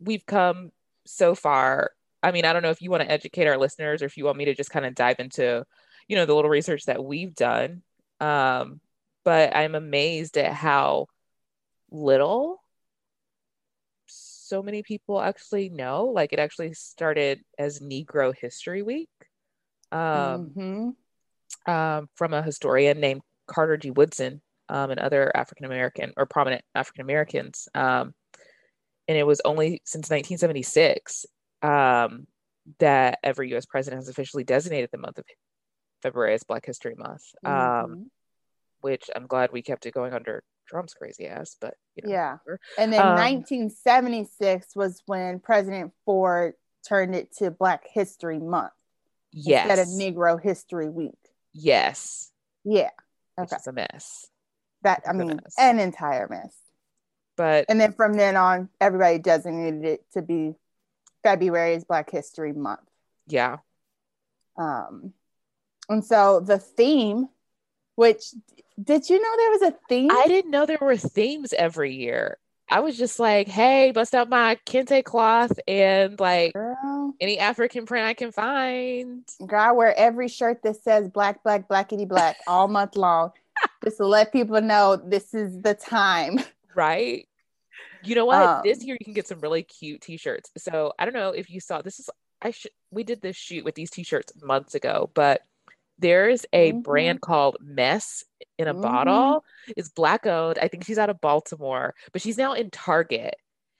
we've 0.00 0.24
come 0.24 0.70
so 1.04 1.34
far. 1.34 1.90
I 2.22 2.32
mean, 2.32 2.44
I 2.44 2.52
don't 2.52 2.62
know 2.62 2.70
if 2.70 2.80
you 2.80 2.90
want 2.90 3.02
to 3.02 3.10
educate 3.10 3.46
our 3.46 3.58
listeners 3.58 4.02
or 4.02 4.06
if 4.06 4.16
you 4.16 4.24
want 4.24 4.38
me 4.38 4.46
to 4.46 4.54
just 4.54 4.70
kind 4.70 4.86
of 4.86 4.94
dive 4.94 5.20
into, 5.20 5.64
you 6.08 6.16
know, 6.16 6.24
the 6.24 6.34
little 6.34 6.50
research 6.50 6.86
that 6.86 7.04
we've 7.04 7.34
done. 7.34 7.82
Um, 8.20 8.80
but 9.24 9.54
I'm 9.54 9.74
amazed 9.74 10.38
at 10.38 10.52
how 10.52 11.08
little 11.90 12.62
so 14.06 14.62
many 14.62 14.82
people 14.82 15.20
actually 15.20 15.68
know. 15.68 16.06
Like 16.06 16.32
it 16.32 16.38
actually 16.38 16.72
started 16.74 17.40
as 17.58 17.80
Negro 17.80 18.34
History 18.34 18.82
Week. 18.82 19.08
Um, 19.94 20.50
Mhm. 20.56 20.96
um, 21.66 22.08
from 22.16 22.34
a 22.34 22.42
historian 22.42 23.00
named 23.00 23.22
Carter 23.46 23.76
G. 23.76 23.90
Woodson 23.90 24.42
um, 24.68 24.90
and 24.90 24.98
other 24.98 25.30
African 25.36 25.66
American 25.66 26.12
or 26.16 26.26
prominent 26.26 26.62
African 26.74 27.02
Americans. 27.02 27.68
Um, 27.74 28.14
and 29.06 29.16
it 29.16 29.26
was 29.26 29.40
only 29.44 29.80
since 29.84 30.10
1976 30.10 31.26
um, 31.62 32.26
that 32.80 33.18
every 33.22 33.50
U.S. 33.50 33.66
president 33.66 34.00
has 34.00 34.08
officially 34.08 34.44
designated 34.44 34.90
the 34.90 34.98
month 34.98 35.18
of 35.18 35.24
February 36.02 36.34
as 36.34 36.42
Black 36.42 36.66
History 36.66 36.94
Month, 36.96 37.22
um, 37.44 37.52
Mhm. 37.52 38.10
which 38.80 39.10
I'm 39.14 39.26
glad 39.26 39.52
we 39.52 39.62
kept 39.62 39.86
it 39.86 39.94
going 39.94 40.12
under 40.12 40.42
Trump's 40.66 40.94
crazy 40.94 41.26
ass. 41.26 41.56
But 41.60 41.74
you 41.94 42.02
know, 42.02 42.10
Yeah. 42.10 42.38
whatever. 42.44 42.60
And 42.78 42.92
then 42.92 43.00
Um, 43.00 43.14
1976 43.16 44.74
was 44.74 45.02
when 45.06 45.38
President 45.40 45.92
Ford 46.04 46.54
turned 46.86 47.14
it 47.14 47.32
to 47.36 47.50
Black 47.50 47.86
History 47.86 48.38
Month 48.38 48.72
instead 49.34 49.78
of 49.78 49.88
yes, 49.88 49.98
Negro 49.98 50.40
History 50.42 50.88
Week. 50.88 51.18
yes, 51.52 52.30
Yeah. 52.64 52.90
Okay. 53.38 53.56
is 53.56 53.66
a 53.66 53.72
mess. 53.72 54.26
That 54.82 55.02
I 55.08 55.12
mean, 55.12 55.40
an 55.58 55.78
entire 55.80 56.28
mess. 56.28 56.54
But 57.36 57.64
And 57.68 57.80
then 57.80 57.92
from 57.94 58.12
then 58.14 58.36
on, 58.36 58.68
everybody 58.80 59.18
designated 59.18 59.84
it 59.84 60.04
to 60.12 60.22
be 60.22 60.54
February 61.24 61.74
is 61.74 61.84
Black 61.84 62.10
History 62.10 62.52
Month. 62.52 62.80
yeah, 63.26 63.56
Um, 64.56 65.14
and 65.88 66.04
so 66.04 66.40
the 66.40 66.58
theme, 66.58 67.28
which 67.96 68.34
did 68.82 69.08
you 69.08 69.20
know 69.20 69.36
there 69.36 69.50
was 69.50 69.62
a 69.62 69.74
theme? 69.88 70.10
I 70.12 70.26
didn't 70.28 70.50
know 70.50 70.66
there 70.66 70.78
were 70.80 70.96
themes 70.96 71.52
every 71.52 71.94
year. 71.94 72.38
I 72.70 72.80
was 72.80 72.96
just 72.96 73.20
like, 73.20 73.46
hey, 73.48 73.92
bust 73.92 74.14
out 74.14 74.28
my 74.28 74.58
kente 74.66 75.04
cloth 75.04 75.58
and 75.68 76.18
like 76.18 76.54
Girl, 76.54 77.14
any 77.20 77.38
African 77.38 77.86
print 77.86 78.06
I 78.06 78.14
can 78.14 78.32
find. 78.32 79.22
girl, 79.46 79.60
I 79.60 79.72
wear 79.72 79.94
every 79.96 80.28
shirt 80.28 80.62
that 80.62 80.82
says 80.82 81.08
black, 81.08 81.42
black, 81.42 81.68
blackity 81.68 82.08
black 82.08 82.36
all 82.46 82.68
month 82.68 82.96
long, 82.96 83.32
just 83.84 83.98
to 83.98 84.06
let 84.06 84.32
people 84.32 84.60
know 84.60 84.96
this 84.96 85.34
is 85.34 85.60
the 85.60 85.74
time. 85.74 86.40
Right. 86.74 87.28
You 88.02 88.14
know 88.16 88.24
what? 88.24 88.64
this 88.64 88.80
Um, 88.80 88.86
year 88.86 88.96
you 88.98 89.04
can 89.04 89.14
get 89.14 89.28
some 89.28 89.40
really 89.40 89.62
cute 89.62 90.00
t-shirts. 90.00 90.50
So 90.58 90.92
I 90.98 91.04
don't 91.04 91.14
know 91.14 91.30
if 91.30 91.48
you 91.50 91.60
saw 91.60 91.82
this 91.82 92.00
is 92.00 92.10
I 92.42 92.50
should 92.50 92.72
we 92.90 93.04
did 93.04 93.22
this 93.22 93.36
shoot 93.36 93.64
with 93.64 93.74
these 93.74 93.90
t-shirts 93.90 94.32
months 94.42 94.74
ago, 94.74 95.10
but 95.14 95.42
there's 95.98 96.44
a 96.52 96.72
Mhm. 96.72 96.84
brand 96.84 97.20
called 97.20 97.56
Mess 97.60 98.24
in 98.58 98.68
a 98.68 98.74
Mhm. 98.74 98.74
bottle. 98.74 99.44
It's 99.76 99.88
black 99.90 100.26
owned. 100.26 100.58
I 100.60 100.68
think 100.68 100.84
she's 100.84 100.98
out 100.98 101.10
of 101.10 101.20
Baltimore, 101.20 101.94
but 102.12 102.22
she's 102.22 102.38
now 102.38 102.52
in 102.54 102.70
Target. 102.70 103.34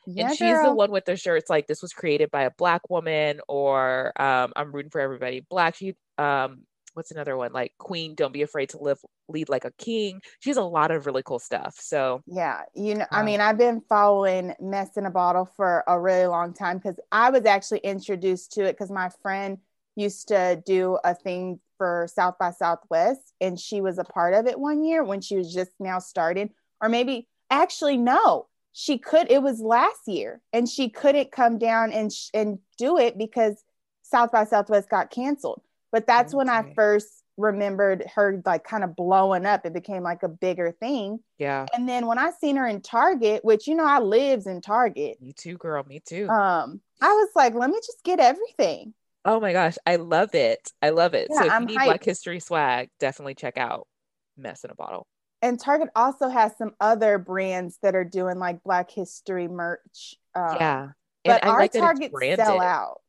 Yeah, 0.07 0.31
and 0.31 0.37
she's 0.37 0.61
the 0.61 0.73
one 0.73 0.91
with 0.91 1.05
the 1.07 1.17
shirts 1.17 1.51
like 1.51 1.67
this 1.67 1.83
was 1.83 1.93
created 1.93 2.31
by 2.31 2.43
a 2.43 2.51
black 2.53 2.89
woman 2.91 3.41
or 3.49 4.13
um 4.21 4.53
I'm 4.57 4.73
rooting 4.73 4.91
for 4.91 5.01
everybody 5.01 5.41
black. 5.41 5.75
She 5.77 5.97
um 6.19 6.63
what's 6.95 7.11
another 7.11 7.37
one 7.37 7.53
like 7.53 7.73
Queen 7.79 8.15
Don't 8.15 8.33
Be 8.33 8.43
Afraid 8.43 8.71
to 8.71 8.79
Live 8.79 8.99
Lead 9.29 9.49
Like 9.49 9.65
a 9.65 9.73
King. 9.79 10.21
She 10.41 10.51
has 10.51 10.57
a 10.57 10.63
lot 10.63 10.91
of 10.91 11.07
really 11.07 11.23
cool 11.25 11.39
stuff. 11.41 11.77
So 11.81 12.23
Yeah, 12.27 12.63
you 12.75 12.95
know, 12.95 13.07
I 13.13 13.23
Um, 13.23 13.27
mean, 13.27 13.41
I've 13.43 13.59
been 13.59 13.83
following 13.83 14.55
Mess 14.59 14.97
in 14.97 15.05
a 15.05 15.11
Bottle 15.11 15.45
for 15.45 15.85
a 15.87 16.01
really 16.01 16.27
long 16.27 16.55
time 16.55 16.79
because 16.79 16.99
I 17.13 17.29
was 17.31 17.45
actually 17.45 17.81
introduced 17.81 18.53
to 18.53 18.65
it 18.65 18.73
because 18.73 18.91
my 18.91 19.11
friend 19.21 19.59
used 19.95 20.29
to 20.29 20.63
do 20.65 20.99
a 21.05 21.15
thing 21.15 21.61
for 21.79 22.07
South 22.13 22.37
by 22.39 22.51
Southwest 22.51 23.33
and 23.41 23.59
she 23.59 23.81
was 23.81 23.99
a 23.99 24.05
part 24.05 24.35
of 24.35 24.47
it 24.47 24.59
one 24.59 24.85
year 24.85 25.03
when 25.05 25.21
she 25.21 25.37
was 25.37 25.53
just 25.53 25.71
now 25.81 25.99
starting. 25.99 26.51
Or 26.81 26.89
maybe, 26.89 27.29
actually, 27.51 27.97
no, 27.97 28.47
she 28.73 28.99
could, 28.99 29.31
it 29.31 29.43
was 29.43 29.61
last 29.61 30.07
year 30.07 30.41
and 30.53 30.69
she 30.69 30.89
couldn't 30.89 31.33
come 31.33 31.59
down 31.59 31.93
and, 31.93 32.13
sh- 32.13 32.31
and 32.35 32.59
do 32.79 32.99
it 32.99 33.17
because 33.17 33.63
South 34.03 34.33
by 34.33 34.45
Southwest 34.45 34.89
got 34.91 35.11
canceled. 35.11 35.63
But 35.93 36.07
that's 36.07 36.35
when 36.35 36.49
I 36.49 36.73
first 36.75 37.09
remembered 37.37 38.05
her 38.15 38.41
like 38.45 38.65
kind 38.65 38.83
of 38.85 38.97
blowing 38.97 39.47
up. 39.47 39.65
It 39.65 39.73
became 39.73 40.03
like 40.03 40.23
a 40.25 40.29
bigger 40.29 40.73
thing. 40.73 41.21
yeah, 41.39 41.67
And 41.75 41.89
then 41.89 42.07
when 42.07 42.19
I 42.19 42.31
seen 42.33 42.57
her 42.57 42.67
in 42.67 42.81
Target, 42.81 43.45
which 43.45 43.67
you 43.67 43.75
know 43.77 43.85
I 43.85 44.01
lives 44.01 44.47
in 44.47 44.61
Target, 44.61 45.21
me 45.21 45.33
too, 45.33 45.57
girl. 45.57 45.85
Me 45.89 46.01
too. 46.01 46.29
um, 46.29 46.81
I 47.01 47.09
was 47.09 47.29
like, 47.37 47.55
let 47.55 47.71
me 47.71 47.77
just 47.77 48.03
get 48.05 48.19
everything. 48.21 48.95
Oh 49.25 49.41
my 49.41 49.53
gosh, 49.53 49.77
I 49.87 49.97
love 49.97 50.35
it. 50.35 50.71
I 50.83 50.91
love 50.91 51.15
it. 51.15 51.29
Yeah, 51.31 51.39
so 51.41 51.47
if 51.47 51.53
I'm 51.53 51.63
you 51.63 51.69
need 51.69 51.79
hyped. 51.79 51.85
Black 51.87 52.05
History 52.05 52.41
swag, 52.41 52.91
definitely 53.01 53.35
check 53.35 53.57
out 53.57 53.89
Mess 54.37 54.65
in 54.65 54.71
a 54.71 54.75
Bottle. 54.75 55.07
And 55.41 55.59
Target 55.61 55.89
also 55.95 56.29
has 56.29 56.57
some 56.57 56.73
other 56.81 57.19
brands 57.19 57.79
that 57.83 57.95
are 57.95 58.05
doing 58.05 58.39
like 58.39 58.63
Black 58.63 58.91
History 58.91 59.49
merch. 59.49 60.17
Um, 60.35 60.57
yeah. 60.59 60.89
But 61.25 61.43
and 61.43 61.51
I 61.51 61.55
our 61.55 61.59
like 61.61 61.73
Target 61.73 62.13
sell 62.37 62.61
out. 62.61 63.01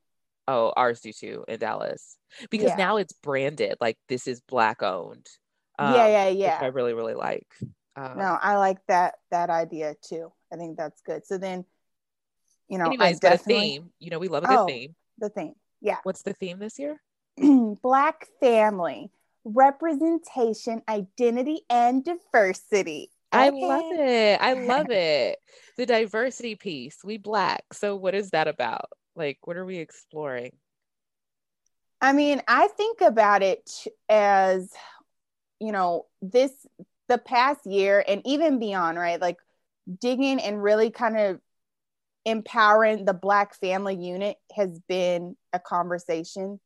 Oh, 0.47 0.71
ours 0.75 1.01
do 1.01 1.11
too 1.11 1.43
in 1.47 1.59
Dallas. 1.59 2.17
Because 2.49 2.69
Yeah. 2.69 2.75
now 2.75 2.97
it's 2.97 3.13
branded 3.13 3.77
like 3.81 3.97
this 4.07 4.27
is 4.27 4.41
black 4.41 4.83
owned. 4.83 5.27
yeah, 5.79 6.07
yeah, 6.07 6.29
which 6.29 6.37
yeah. 6.37 6.59
I 6.61 6.67
really, 6.67 6.93
really 6.93 7.13
like. 7.15 7.47
Um, 7.97 8.17
No, 8.17 8.37
I 8.41 8.57
like 8.57 8.77
that 8.87 9.15
that 9.31 9.49
idea 9.49 9.95
too. 10.01 10.31
I 10.53 10.57
think 10.57 10.77
that's 10.77 11.01
good. 11.01 11.25
So 11.25 11.37
then, 11.37 11.65
you 12.69 12.77
know, 12.77 12.85
anyways, 12.85 13.17
I 13.17 13.29
definitely 13.29 13.69
theme. 13.69 13.89
You 13.99 14.11
know, 14.11 14.19
we 14.19 14.27
love 14.27 14.43
a 14.43 14.47
good 14.47 14.59
Oh. 14.59 14.67
theme. 14.67 14.95
the 15.17 15.29
thing. 15.29 15.55
Yeah. 15.85 15.97
What's 16.01 16.23
the 16.23 16.33
theme 16.33 16.57
this 16.57 16.79
year? 16.79 16.99
Black 17.83 18.27
family, 18.39 19.11
representation, 19.43 20.81
identity, 20.89 21.61
and 21.69 22.03
diversity. 22.03 23.11
I 23.31 23.49
Okay. 23.49 23.67
love 23.67 23.83
it. 23.91 24.41
I 24.41 24.53
love 24.53 24.89
it. 24.89 25.37
The 25.77 25.85
diversity 25.85 26.55
piece. 26.55 26.97
We 27.03 27.19
black. 27.19 27.65
So 27.71 27.95
what 27.95 28.15
is 28.15 28.31
that 28.31 28.47
about? 28.47 28.89
Like, 29.15 29.37
what 29.43 29.57
are 29.57 29.65
we 29.65 29.77
exploring? 29.77 30.53
I 32.01 32.13
mean, 32.13 32.41
I 32.47 32.67
think 32.67 33.01
about 33.01 33.43
it 33.43 33.69
as, 34.09 34.71
you 35.59 35.71
know, 35.71 36.07
this, 36.21 36.51
the 37.09 37.19
past 37.19 37.65
year 37.67 38.03
and 38.07 38.23
even 38.25 38.57
beyond, 38.57 38.97
right? 38.97 39.21
Like 39.21 39.37
digging 39.99 40.39
and 40.41 40.63
really 40.63 40.89
kind 40.89 41.17
of 41.17 41.39
empowering 42.25 43.05
the 43.05 43.13
Black 43.13 43.53
family 43.55 43.95
unit 43.95 44.37
has 44.55 44.79
been 44.87 45.35
a 45.55 45.59
conversation, 45.59 46.59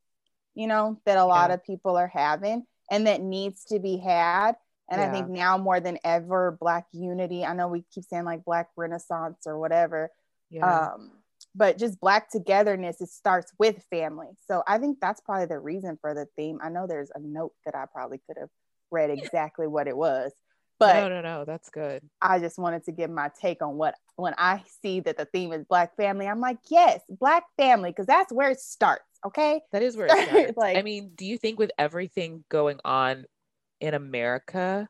you 0.56 0.68
know, 0.68 1.00
that 1.06 1.18
a 1.18 1.26
lot 1.26 1.50
Yeah. 1.50 1.56
of 1.56 1.64
people 1.64 1.96
are 1.98 2.08
having 2.14 2.66
and 2.92 3.08
that 3.08 3.22
needs 3.22 3.66
to 3.66 3.80
be 3.80 3.98
had. 3.98 4.54
And 4.92 5.00
I 5.00 5.12
think 5.12 5.30
now 5.30 5.58
more 5.58 5.80
than 5.80 6.00
ever, 6.04 6.58
Black 6.60 6.88
unity, 6.92 7.46
I 7.46 7.54
know 7.54 7.68
we 7.68 7.84
keep 7.94 8.04
saying 8.06 8.26
like 8.26 8.44
Black 8.44 8.70
Renaissance 8.76 9.44
or 9.46 9.60
whatever, 9.60 10.12
Yeah. 10.50 10.94
um 10.96 11.12
but 11.56 11.78
just 11.78 12.00
black 12.02 12.30
togetherness 12.30 13.00
it 13.02 13.10
starts 13.10 13.54
with 13.58 13.82
family 13.90 14.28
so 14.46 14.62
i 14.68 14.78
think 14.78 14.98
that's 15.00 15.22
probably 15.22 15.46
the 15.46 15.58
reason 15.58 15.98
for 16.02 16.14
the 16.14 16.28
theme 16.36 16.60
i 16.62 16.70
know 16.70 16.86
there's 16.86 17.12
a 17.16 17.20
note 17.20 17.54
that 17.66 17.76
i 17.76 17.86
probably 17.92 18.20
could 18.28 18.36
have 18.38 18.50
read 18.92 19.10
exactly 19.10 19.66
what 19.66 19.88
it 19.88 19.96
was 19.96 20.34
but 20.80 20.96
no, 20.96 21.10
no, 21.10 21.22
no. 21.22 21.46
That's 21.46 21.70
good. 21.70 22.02
i 22.22 22.40
just 22.40 22.58
wanted 22.58 22.84
to 22.86 22.92
give 22.92 23.10
my 23.10 23.30
take 23.42 23.62
on 23.62 23.76
what 23.76 23.96
when 24.16 24.34
i 24.38 24.62
see 24.82 25.00
that 25.02 25.18
the 25.18 25.26
theme 25.26 25.52
is 25.52 25.66
black 25.66 25.96
family 25.98 26.28
i'm 26.28 26.40
like 26.40 26.58
yes 26.70 27.02
black 27.10 27.44
family 27.58 27.90
because 27.92 28.06
that's 28.06 28.32
where 28.32 28.50
it 28.50 28.60
starts 28.60 29.04
okay 29.26 29.62
That 29.72 29.84
is 29.84 29.96
where 29.98 30.08
it 30.10 30.28
starts. 30.30 30.58
Like- 30.58 30.78
I 30.78 30.82
mean, 30.82 31.12
do 31.16 31.26
you 31.26 31.38
think 31.38 31.60
with 31.60 31.72
everything 31.78 32.44
going 32.50 32.80
on 32.86 33.26
in 33.82 33.94
America 33.94 34.88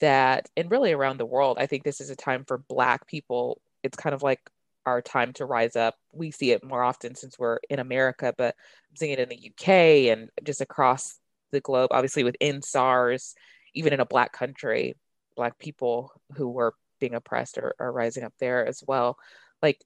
that, 0.00 0.48
and 0.56 0.70
really 0.70 0.92
around 0.92 1.18
the 1.18 1.26
world, 1.26 1.58
I 1.60 1.66
think 1.66 1.82
this 1.84 2.00
is 2.00 2.10
a 2.10 2.16
time 2.16 2.44
for 2.46 2.58
Black 2.58 3.06
people. 3.06 3.60
It's 3.82 3.96
kind 3.96 4.14
of 4.14 4.22
like 4.22 4.40
our 4.86 5.02
time 5.02 5.32
to 5.34 5.44
rise 5.46 5.76
up. 5.76 5.94
We 6.12 6.30
see 6.30 6.52
it 6.52 6.64
more 6.64 6.82
often 6.82 7.14
since 7.14 7.38
we're 7.38 7.58
in 7.70 7.78
America, 7.78 8.34
but 8.36 8.54
I'm 8.90 8.96
seeing 8.96 9.12
it 9.12 9.18
in 9.18 9.28
the 9.28 9.50
UK 9.50 9.68
and 10.12 10.28
just 10.42 10.60
across 10.60 11.18
the 11.52 11.60
globe, 11.60 11.88
obviously 11.92 12.24
with 12.24 12.36
EndSARS, 12.40 13.34
even 13.74 13.92
in 13.92 14.00
a 14.00 14.06
Black 14.06 14.32
country, 14.32 14.94
Black 15.36 15.58
people 15.58 16.12
who 16.36 16.48
were 16.48 16.74
being 17.00 17.14
oppressed 17.14 17.58
are, 17.58 17.74
are 17.78 17.92
rising 17.92 18.24
up 18.24 18.34
there 18.38 18.66
as 18.66 18.82
well. 18.86 19.18
Like, 19.62 19.84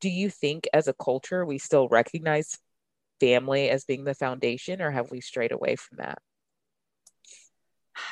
do 0.00 0.08
you 0.08 0.30
think 0.30 0.68
as 0.72 0.88
a 0.88 0.94
culture 0.94 1.44
we 1.44 1.58
still 1.58 1.88
recognize 1.88 2.58
family 3.20 3.70
as 3.70 3.84
being 3.84 4.04
the 4.04 4.14
foundation, 4.14 4.82
or 4.82 4.90
have 4.90 5.10
we 5.10 5.20
strayed 5.20 5.52
away 5.52 5.76
from 5.76 5.98
that? 5.98 6.18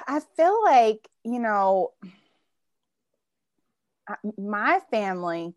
I 0.07 0.21
feel 0.37 0.63
like, 0.63 1.09
you 1.25 1.41
know, 1.41 1.93
my 4.39 4.81
family, 4.91 5.55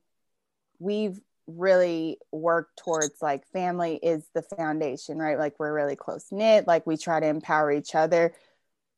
we've 0.80 1.20
really 1.46 2.18
worked 2.32 2.78
towards 2.78 3.22
like 3.22 3.46
family 3.48 3.96
is 3.96 4.26
the 4.34 4.42
foundation, 4.42 5.18
right? 5.18 5.38
Like 5.38 5.60
we're 5.60 5.74
really 5.74 5.96
close 5.96 6.26
knit, 6.32 6.68
like 6.68 6.88
we 6.88 6.98
try 6.98 7.20
to 7.20 7.28
empower 7.28 7.72
each 7.72 7.96
other 7.96 8.34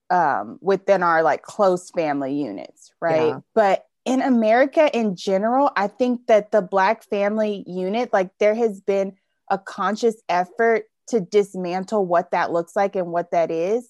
um, 0.10 0.60
within 0.62 1.04
our 1.04 1.24
like 1.24 1.42
close 1.42 1.90
family 1.92 2.34
units, 2.34 2.92
right? 3.02 3.30
Yeah. 3.30 3.40
But 3.54 3.86
in 4.06 4.22
America 4.22 4.96
in 4.96 5.16
general, 5.16 5.72
I 5.76 5.88
think 5.88 6.28
that 6.28 6.52
the 6.52 6.62
Black 6.62 7.04
family 7.04 7.64
unit, 7.68 8.14
like 8.14 8.30
there 8.40 8.56
has 8.56 8.82
been 8.82 9.14
a 9.50 9.58
conscious 9.58 10.16
effort 10.30 10.86
to 11.08 11.20
dismantle 11.22 12.06
what 12.06 12.32
that 12.32 12.52
looks 12.52 12.76
like 12.76 12.96
and 12.96 13.12
what 13.12 13.32
that 13.32 13.52
is 13.52 13.90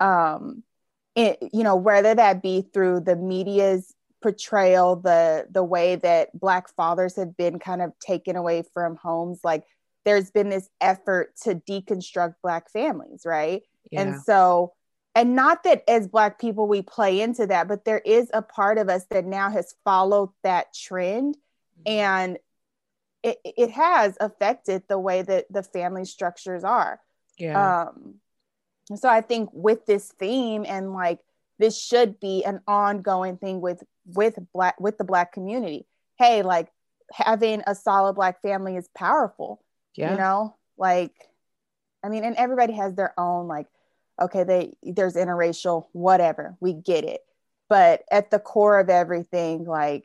um 0.00 0.62
it 1.14 1.38
you 1.52 1.62
know 1.62 1.76
whether 1.76 2.14
that 2.14 2.42
be 2.42 2.66
through 2.72 3.00
the 3.00 3.16
media's 3.16 3.94
portrayal 4.22 4.96
the 4.96 5.46
the 5.50 5.62
way 5.62 5.96
that 5.96 6.38
black 6.38 6.68
fathers 6.74 7.16
have 7.16 7.36
been 7.36 7.58
kind 7.58 7.82
of 7.82 7.92
taken 7.98 8.36
away 8.36 8.64
from 8.72 8.96
homes 8.96 9.40
like 9.44 9.64
there's 10.04 10.30
been 10.30 10.48
this 10.48 10.68
effort 10.80 11.34
to 11.42 11.54
deconstruct 11.54 12.34
black 12.42 12.70
families 12.70 13.22
right 13.26 13.62
Yeah. 13.90 14.02
and 14.02 14.22
so 14.22 14.72
and 15.16 15.34
not 15.34 15.64
that 15.64 15.82
as 15.88 16.06
black 16.06 16.38
people 16.38 16.68
we 16.68 16.82
play 16.82 17.20
into 17.22 17.46
that 17.46 17.66
but 17.66 17.86
there 17.86 18.00
is 18.04 18.30
a 18.34 18.42
part 18.42 18.76
of 18.76 18.90
us 18.90 19.06
that 19.10 19.24
now 19.24 19.50
has 19.50 19.74
followed 19.82 20.30
that 20.44 20.72
trend. 20.74 21.36
And 21.86 22.38
it, 23.22 23.38
it 23.44 23.70
has 23.70 24.16
affected 24.20 24.82
the 24.88 24.98
way 24.98 25.22
that 25.22 25.46
the 25.50 25.62
family 25.62 26.04
structures 26.04 26.62
are. 26.62 27.00
Yeah. 27.38 27.88
um 27.88 28.14
so 28.94 29.08
i 29.08 29.20
think 29.20 29.50
with 29.52 29.84
this 29.84 30.12
theme 30.18 30.64
and 30.66 30.92
like 30.92 31.18
this 31.58 31.78
should 31.78 32.20
be 32.20 32.44
an 32.44 32.60
ongoing 32.66 33.36
thing 33.36 33.60
with 33.60 33.82
with 34.06 34.38
black 34.52 34.78
with 34.80 34.98
the 34.98 35.04
black 35.04 35.32
community. 35.32 35.86
Hey 36.18 36.42
like 36.42 36.68
having 37.12 37.62
a 37.66 37.74
solid 37.74 38.14
black 38.14 38.42
family 38.42 38.76
is 38.76 38.88
powerful 38.94 39.62
yeah. 39.94 40.12
you 40.12 40.18
know? 40.18 40.56
Like 40.78 41.14
i 42.04 42.08
mean 42.08 42.24
and 42.24 42.36
everybody 42.36 42.74
has 42.74 42.94
their 42.94 43.18
own 43.18 43.48
like 43.48 43.66
okay 44.20 44.44
they 44.44 44.74
there's 44.82 45.14
interracial 45.14 45.86
whatever 45.92 46.56
we 46.60 46.72
get 46.72 47.04
it 47.04 47.20
but 47.68 48.02
at 48.10 48.30
the 48.30 48.38
core 48.38 48.78
of 48.78 48.88
everything 48.88 49.64
like 49.64 50.04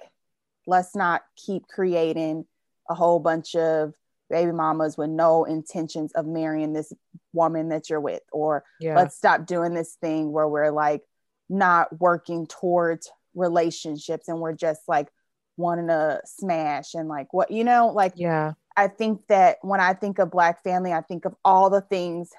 let's 0.67 0.95
not 0.95 1.21
keep 1.35 1.67
creating 1.67 2.45
a 2.89 2.93
whole 2.93 3.19
bunch 3.19 3.55
of 3.55 3.93
baby 4.29 4.51
mamas 4.51 4.97
with 4.97 5.09
no 5.09 5.43
intentions 5.43 6.11
of 6.13 6.25
marrying 6.25 6.73
this 6.73 6.93
woman 7.33 7.69
that 7.69 7.89
you're 7.89 7.99
with 7.99 8.21
or 8.31 8.63
yeah. 8.79 8.95
let's 8.95 9.15
stop 9.15 9.45
doing 9.45 9.73
this 9.73 9.95
thing 9.95 10.31
where 10.31 10.47
we're 10.47 10.71
like 10.71 11.01
not 11.49 11.99
working 11.99 12.47
towards 12.47 13.09
relationships 13.35 14.27
and 14.27 14.39
we're 14.39 14.53
just 14.53 14.81
like 14.87 15.09
wanting 15.57 15.87
to 15.87 16.19
smash 16.25 16.93
and 16.93 17.09
like 17.09 17.33
what 17.33 17.51
you 17.51 17.63
know 17.63 17.87
like 17.87 18.13
yeah. 18.15 18.53
I 18.75 18.87
think 18.87 19.27
that 19.27 19.57
when 19.61 19.79
I 19.79 19.93
think 19.93 20.19
of 20.19 20.31
Black 20.31 20.63
family, 20.63 20.93
I 20.93 21.01
think 21.01 21.25
of 21.25 21.35
all 21.43 21.69
the 21.69 21.81
things, 21.81 22.31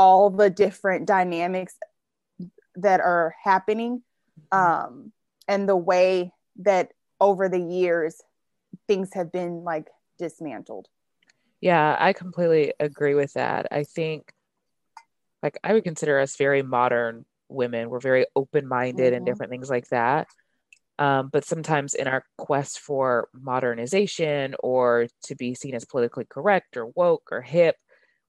all 0.00 0.30
the 0.30 0.48
different 0.48 1.06
dynamics 1.06 1.74
that 2.76 3.00
are 3.00 3.34
happening, 3.44 4.02
um, 4.50 5.12
and 5.46 5.68
the 5.68 5.76
way 5.76 6.32
that 6.60 6.88
over 7.20 7.50
the 7.50 7.60
years 7.60 8.22
things 8.88 9.12
have 9.12 9.30
been 9.30 9.62
like 9.62 9.88
dismantled. 10.18 10.86
Yeah, 11.60 11.94
I 12.00 12.14
completely 12.14 12.72
agree 12.80 13.14
with 13.14 13.34
that. 13.34 13.66
I 13.70 13.84
think, 13.84 14.32
like, 15.42 15.58
I 15.62 15.74
would 15.74 15.84
consider 15.84 16.18
us 16.18 16.36
very 16.38 16.62
modern 16.62 17.26
women. 17.50 17.90
We're 17.90 18.00
very 18.00 18.24
open 18.34 18.66
minded 18.66 19.12
and 19.12 19.26
different 19.26 19.50
things 19.50 19.68
like 19.68 19.88
that. 19.88 20.28
Um, 20.98 21.28
but 21.30 21.44
sometimes 21.44 21.92
in 21.92 22.08
our 22.08 22.24
quest 22.38 22.78
for 22.78 23.28
modernization 23.34 24.54
or 24.60 25.08
to 25.24 25.34
be 25.34 25.54
seen 25.54 25.74
as 25.74 25.84
politically 25.84 26.24
correct 26.24 26.78
or 26.78 26.86
woke 26.86 27.28
or 27.30 27.42
hip, 27.42 27.76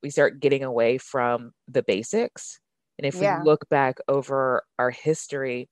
we 0.02 0.10
start 0.10 0.40
getting 0.40 0.64
away 0.64 0.98
from 0.98 1.52
the 1.68 1.84
basics. 1.84 2.60
And 2.98 3.06
if 3.06 3.20
Yeah. 3.20 3.40
we 3.40 3.46
look 3.46 3.68
back 3.70 3.98
over 4.08 4.64
our 4.78 4.92
history, 4.92 5.70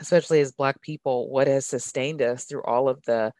especially 0.00 0.40
as 0.40 0.52
Black 0.52 0.80
people, 0.80 1.30
what 1.30 1.46
has 1.46 1.66
sustained 1.66 2.22
us 2.22 2.44
through 2.44 2.62
all 2.64 2.88
of 2.88 3.02
the 3.06 3.32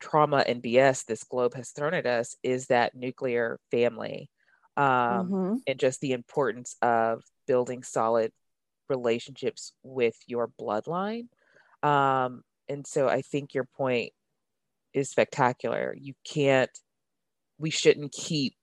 trauma 0.00 0.44
and 0.46 0.62
BS 0.62 1.04
this 1.04 1.24
globe 1.24 1.54
has 1.54 1.70
thrown 1.70 1.94
at 1.94 2.06
us 2.06 2.34
is 2.42 2.66
that 2.66 2.94
nuclear 2.94 3.58
family 3.70 4.30
um, 4.76 5.30
Mhm. 5.30 5.62
and 5.66 5.78
just 5.78 6.00
the 6.00 6.12
importance 6.12 6.76
of 6.80 7.22
building 7.46 7.82
solid 7.82 8.32
relationships 8.88 9.72
with 9.82 10.16
your 10.26 10.48
bloodline. 10.60 11.28
Um, 11.82 12.42
and 12.68 12.86
so 12.86 13.08
I 13.08 13.22
think 13.22 13.54
your 13.54 13.64
point 13.64 14.12
is 14.92 15.10
spectacular. 15.10 15.94
You 15.98 16.14
can't, 16.24 16.70
we 17.58 17.70
shouldn't 17.70 18.12
keep 18.12 18.54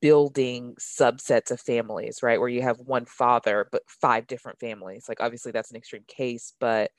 building 0.00 0.74
subsets 0.78 1.50
of 1.50 1.60
families, 1.60 2.22
right? 2.22 2.38
Where 2.38 2.48
you 2.48 2.62
have 2.62 2.78
one 2.78 3.06
father, 3.06 3.68
but 3.72 3.82
five 3.88 4.26
different 4.26 4.60
families. 4.60 5.06
Like, 5.08 5.20
obviously, 5.20 5.52
that's 5.52 5.70
an 5.70 5.76
extreme 5.76 6.04
case, 6.06 6.52
but 6.60 6.90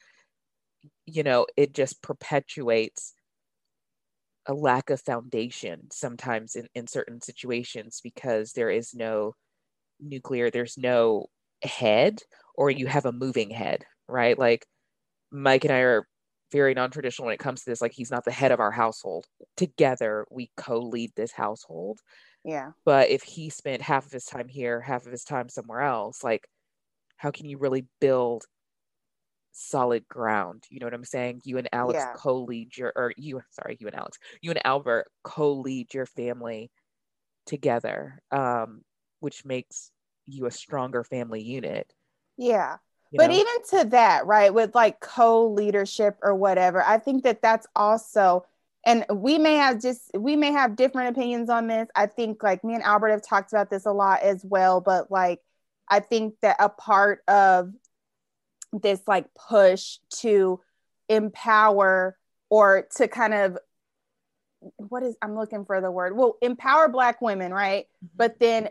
you 1.06 1.24
know, 1.24 1.46
it 1.58 1.74
just 1.74 2.02
perpetuates 2.02 3.14
a 4.48 4.54
lack 4.54 4.90
of 4.90 5.02
foundation 5.02 5.88
sometimes 5.92 6.56
in, 6.56 6.68
in 6.74 6.88
certain 6.88 7.22
situations 7.22 8.02
because 8.04 8.54
there 8.54 8.70
is 8.70 8.94
no 8.94 9.34
nuclear, 10.00 10.50
there's 10.50 10.78
no 10.78 11.28
head, 11.64 12.22
or 12.56 12.72
you 12.72 12.88
have 12.88 13.06
a 13.06 13.12
moving 13.12 13.52
head, 13.52 13.86
right? 14.08 14.38
Like 14.38 14.66
Mike 15.32 15.64
and 15.64 15.74
I 15.74 15.80
are 15.80 16.08
very 16.52 16.74
non-traditional 16.74 17.28
when 17.28 17.34
it 17.36 17.40
comes 17.40 17.64
to 17.64 17.70
this. 17.70 17.82
Like 17.82 17.94
he's 17.94 18.12
not 18.12 18.26
the 18.26 18.32
head 18.32 18.52
of 18.52 18.60
our 18.60 18.72
household. 18.72 19.26
Together 19.56 20.26
we 20.32 20.52
co-lead 20.58 21.12
this 21.16 21.32
household. 21.32 22.00
Yeah. 22.44 22.72
But 22.86 23.10
if 23.10 23.24
he 23.24 23.50
spent 23.50 23.82
half 23.82 24.06
of 24.06 24.12
his 24.12 24.26
time 24.26 24.48
here, 24.48 24.82
half 24.82 25.06
of 25.06 25.12
his 25.12 25.24
time 25.24 25.50
somewhere 25.50 25.82
else, 25.82 26.24
like 26.24 26.48
how 27.18 27.32
can 27.32 27.46
you 27.46 27.58
really 27.58 27.86
build 28.00 28.46
solid 29.52 30.08
ground. 30.08 30.64
You 30.70 30.80
know 30.80 30.86
what 30.86 30.94
I'm 30.94 31.04
saying? 31.06 31.42
You 31.44 31.58
and 31.58 31.70
Alex 31.72 32.00
Yeah. 32.00 32.14
co-lead 32.16 32.76
your 32.78 32.94
or 32.96 33.14
you 33.18 33.42
sorry, 33.52 33.78
you 33.80 33.88
and 33.88 33.96
Alex, 33.96 34.18
you 34.42 34.52
and 34.52 34.66
Albert 34.66 35.12
co-lead 35.24 35.94
your 35.94 36.06
family 36.06 36.72
together. 37.46 38.22
Um, 38.32 38.84
which 39.20 39.46
makes 39.46 39.92
you 40.26 40.46
a 40.48 40.52
stronger 40.52 41.04
family 41.04 41.42
unit. 41.42 41.94
Yeah. 42.38 42.78
you 43.12 43.18
but 43.18 43.30
know? 43.30 43.36
even 43.36 43.64
to 43.70 43.90
that, 43.90 44.26
right, 44.26 44.54
with 44.54 44.74
like 44.74 45.00
co 45.00 45.48
leadership 45.48 46.18
or 46.24 46.34
whatever, 46.34 46.82
I 46.82 46.98
think 46.98 47.24
that 47.24 47.42
that's 47.42 47.68
also, 47.76 48.46
and 48.86 49.06
we 49.14 49.38
may 49.38 49.56
have 49.56 49.82
just, 49.82 50.12
we 50.18 50.36
may 50.36 50.52
have 50.52 50.76
different 50.76 51.10
opinions 51.16 51.50
on 51.50 51.68
this. 51.68 51.88
I 51.96 52.08
think 52.08 52.42
like 52.42 52.64
me 52.64 52.74
and 52.74 52.84
Albert 52.84 53.10
have 53.10 53.22
talked 53.22 53.54
about 53.54 53.70
this 53.70 53.86
a 53.86 53.92
lot 53.92 54.22
as 54.22 54.44
well, 54.44 54.82
but 54.82 55.12
like, 55.12 55.40
I 55.88 56.00
think 56.00 56.36
that 56.42 56.56
a 56.60 56.70
part 56.70 57.22
of 57.28 57.74
this 58.74 59.02
like 59.08 59.28
push 59.36 59.98
to 60.22 60.62
empower 61.10 62.18
or 62.50 62.88
to 62.96 63.08
kind 63.08 63.34
of, 63.34 63.58
what 64.78 65.04
is, 65.04 65.16
I'm 65.22 65.36
looking 65.36 65.66
for 65.66 65.82
the 65.82 65.92
word, 65.92 66.16
well, 66.16 66.38
empower 66.42 66.88
Black 66.88 67.22
women, 67.22 67.54
right? 67.54 67.88
But 68.16 68.40
then 68.40 68.70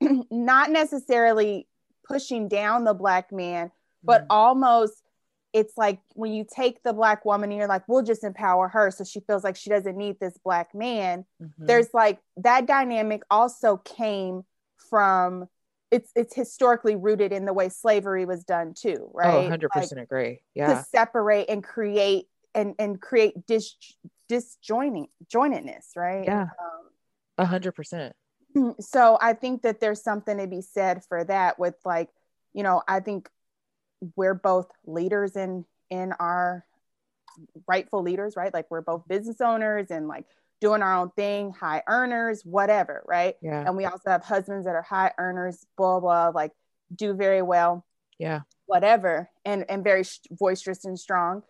not 0.30 0.70
necessarily 0.70 1.66
pushing 2.06 2.48
down 2.48 2.84
the 2.84 2.94
Black 2.94 3.32
man, 3.32 3.70
but 4.02 4.22
Mhm. 4.22 4.26
almost 4.30 5.02
it's 5.56 5.76
like 5.78 5.98
when 6.12 6.32
you 6.32 6.44
take 6.48 6.82
the 6.82 6.92
black 6.92 7.24
woman 7.24 7.50
and 7.50 7.58
you're 7.58 7.66
like 7.68 7.88
we'll 7.88 8.02
just 8.02 8.22
empower 8.22 8.68
her 8.68 8.90
so 8.90 9.02
she 9.04 9.20
feels 9.20 9.42
like 9.42 9.56
she 9.56 9.70
doesn't 9.70 9.96
need 9.96 10.20
this 10.20 10.36
black 10.44 10.74
man 10.74 11.24
Mhm. 11.42 11.66
there's 11.66 11.92
like 11.94 12.18
that 12.36 12.66
dynamic 12.66 13.22
also 13.30 13.78
came 13.78 14.42
from 14.90 15.46
it's 15.90 16.10
it's 16.14 16.34
historically 16.34 16.94
rooted 16.94 17.32
in 17.32 17.46
the 17.46 17.52
way 17.54 17.68
slavery 17.70 18.26
was 18.26 18.44
done 18.44 18.74
too 18.74 19.10
right 19.14 19.32
Oh, 19.32 19.40
100% 19.48 19.70
Like, 19.74 20.02
agree. 20.02 20.42
to 20.58 20.84
separate 20.90 21.48
and 21.48 21.64
create 21.64 22.26
and 22.54 22.74
and 22.78 23.00
create 23.00 23.46
dis 23.46 23.74
disjoining 24.28 25.06
jointedness 25.32 25.96
right 25.96 26.26
Yeah. 26.26 26.42
um, 26.42 26.90
A 27.38 27.46
hundred 27.46 27.72
percent. 27.72 28.14
so 28.80 29.18
I 29.20 29.32
think 29.34 29.62
that 29.62 29.80
there's 29.80 30.02
something 30.02 30.36
to 30.38 30.46
be 30.46 30.60
said 30.62 31.04
for 31.08 31.24
that 31.24 31.58
with 31.58 31.74
like, 31.84 32.08
you 32.54 32.62
know, 32.62 32.82
I 32.88 33.00
think 33.00 33.28
we're 34.14 34.34
both 34.34 34.70
leaders 34.86 35.36
in 35.36 35.64
in 35.90 36.12
our 36.18 36.64
rightful 37.66 38.02
leaders, 38.02 38.34
right? 38.36 38.52
Like 38.52 38.66
we're 38.70 38.80
both 38.80 39.06
business 39.08 39.40
owners 39.40 39.90
and 39.90 40.08
like 40.08 40.24
doing 40.60 40.82
our 40.82 40.94
own 40.94 41.10
thing, 41.10 41.52
high 41.52 41.82
earners, 41.86 42.42
whatever, 42.44 43.02
right? 43.06 43.36
Yeah. 43.42 43.64
And 43.66 43.76
we 43.76 43.84
also 43.84 44.10
have 44.10 44.24
husbands 44.24 44.66
that 44.66 44.74
are 44.74 44.82
high 44.82 45.12
earners, 45.18 45.64
blah 45.76 46.00
blah, 46.00 46.28
like 46.28 46.52
do 46.94 47.14
very 47.14 47.42
well, 47.42 47.84
Yeah. 48.18 48.40
whatever, 48.66 49.30
and 49.44 49.68
and 49.70 49.84
very 49.84 50.04
boisterous 50.30 50.84
and 50.84 50.98
strong. 50.98 51.42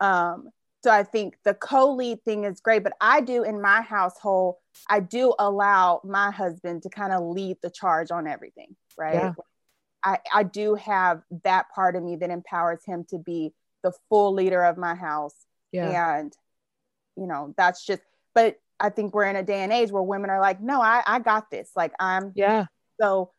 Um, 0.00 0.50
so 0.84 0.90
I 0.90 1.04
think 1.04 1.36
the 1.44 1.54
co-lead 1.54 2.24
thing 2.24 2.42
is 2.44 2.60
great, 2.60 2.82
but 2.82 2.94
I 3.00 3.20
do 3.20 3.44
in 3.44 3.60
my 3.62 3.82
household, 3.82 4.56
I 4.90 4.98
do 4.98 5.32
allow 5.38 6.00
my 6.04 6.32
husband 6.32 6.82
to 6.82 6.90
kind 6.90 7.12
of 7.12 7.22
lead 7.22 7.58
the 7.62 7.70
charge 7.70 8.10
on 8.10 8.26
everything, 8.26 8.74
right? 8.98 9.14
Yeah. 9.14 9.32
I, 10.04 10.18
I 10.32 10.42
do 10.42 10.74
have 10.74 11.22
that 11.44 11.66
part 11.74 11.96
of 11.96 12.02
me 12.02 12.16
that 12.16 12.30
empowers 12.30 12.80
him 12.84 13.04
to 13.10 13.18
be 13.18 13.52
the 13.82 13.92
full 14.08 14.32
leader 14.34 14.62
of 14.64 14.76
my 14.76 14.94
house. 14.94 15.34
Yeah. 15.72 16.18
And, 16.18 16.32
you 17.16 17.26
know, 17.26 17.54
that's 17.56 17.84
just, 17.84 18.02
but 18.34 18.58
I 18.80 18.90
think 18.90 19.14
we're 19.14 19.24
in 19.26 19.36
a 19.36 19.42
day 19.42 19.60
and 19.60 19.72
age 19.72 19.90
where 19.90 20.02
women 20.02 20.30
are 20.30 20.40
like, 20.40 20.60
no, 20.60 20.80
I, 20.80 21.02
I 21.06 21.18
got 21.20 21.50
this. 21.50 21.70
Like 21.76 21.92
I'm, 22.00 22.32
Yeah. 22.34 22.66
so 23.00 23.30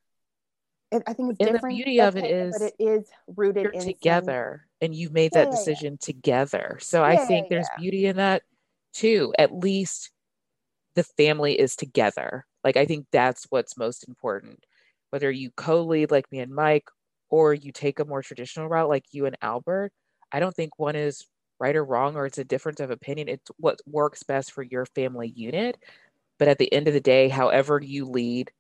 it, 0.91 1.03
I 1.07 1.13
think 1.13 1.35
it's 1.37 1.47
And 1.49 1.59
the 1.59 1.67
beauty 1.67 1.99
of 1.99 2.15
it 2.15 2.21
but 2.21 2.29
is 2.31 2.61
it 2.61 2.73
is 2.79 3.09
rooted 3.27 3.63
You're 3.63 3.71
in 3.73 3.81
some- 3.81 3.89
together 3.89 4.65
and 4.79 4.93
you've 4.95 5.11
made 5.11 5.31
Yeah, 5.33 5.45
that 5.45 5.47
yeah, 5.47 5.51
yeah. 5.53 5.57
decision 5.57 5.97
together. 5.99 6.77
So 6.81 7.03
I 7.03 7.17
think 7.17 7.49
there's 7.49 7.67
yeah. 7.75 7.81
beauty 7.81 8.05
in 8.05 8.17
that 8.17 8.43
too. 8.93 9.33
At 9.37 9.53
least 9.53 10.11
the 10.95 11.03
family 11.03 11.59
is 11.59 11.75
together. 11.75 12.45
Like 12.63 12.77
I 12.77 12.85
think 12.85 13.07
that's 13.11 13.45
what's 13.49 13.75
most 13.75 14.07
important. 14.07 14.63
Whether 15.13 15.31
you 15.31 15.51
co-lead 15.57 16.11
like 16.11 16.31
me 16.31 16.39
and 16.39 16.53
Mike 16.55 16.89
or 17.29 17.53
you 17.53 17.71
take 17.71 17.99
a 17.99 18.05
more 18.05 18.23
traditional 18.23 18.67
route 18.67 18.89
like 18.89 19.05
you 19.11 19.27
and 19.27 19.37
Albert, 19.43 19.93
I 20.31 20.39
don't 20.39 20.55
think 20.55 20.79
one 20.79 20.95
is 20.95 21.27
right 21.59 21.75
or 21.75 21.85
wrong 21.85 22.15
or 22.15 22.25
it's 22.25 22.39
a 22.39 22.43
difference 22.43 22.79
of 22.81 22.91
opinion. 22.91 23.29
It's 23.29 23.51
what 23.57 23.79
works 23.87 24.23
best 24.23 24.51
for 24.51 24.63
your 24.63 24.87
family 24.87 25.29
unit. 25.35 25.77
But 26.39 26.49
at 26.49 26.59
the 26.59 26.73
end 26.73 26.87
of 26.89 26.95
the 26.95 27.01
day, 27.01 27.29
however 27.29 27.79
you 27.83 28.05
lead, 28.05 28.51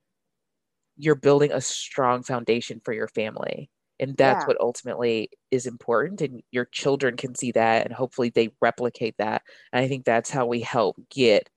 you're 0.97 1.15
building 1.15 1.51
a 1.51 1.61
strong 1.61 2.23
foundation 2.23 2.81
for 2.83 2.93
your 2.93 3.07
family. 3.07 3.69
And 3.99 4.15
that's 4.17 4.45
Yeah. 4.45 4.47
what 4.47 4.59
ultimately 4.59 5.29
is 5.51 5.65
important. 5.65 6.21
And 6.21 6.41
your 6.51 6.65
children 6.65 7.17
can 7.17 7.35
see 7.35 7.51
that 7.53 7.85
and 7.85 7.93
hopefully 7.93 8.29
they 8.29 8.49
replicate 8.61 9.15
that. 9.17 9.43
And 9.71 9.83
I 9.83 9.87
think 9.87 10.05
that's 10.05 10.29
how 10.29 10.45
we 10.45 10.61
help 10.61 10.97
get 11.09 11.49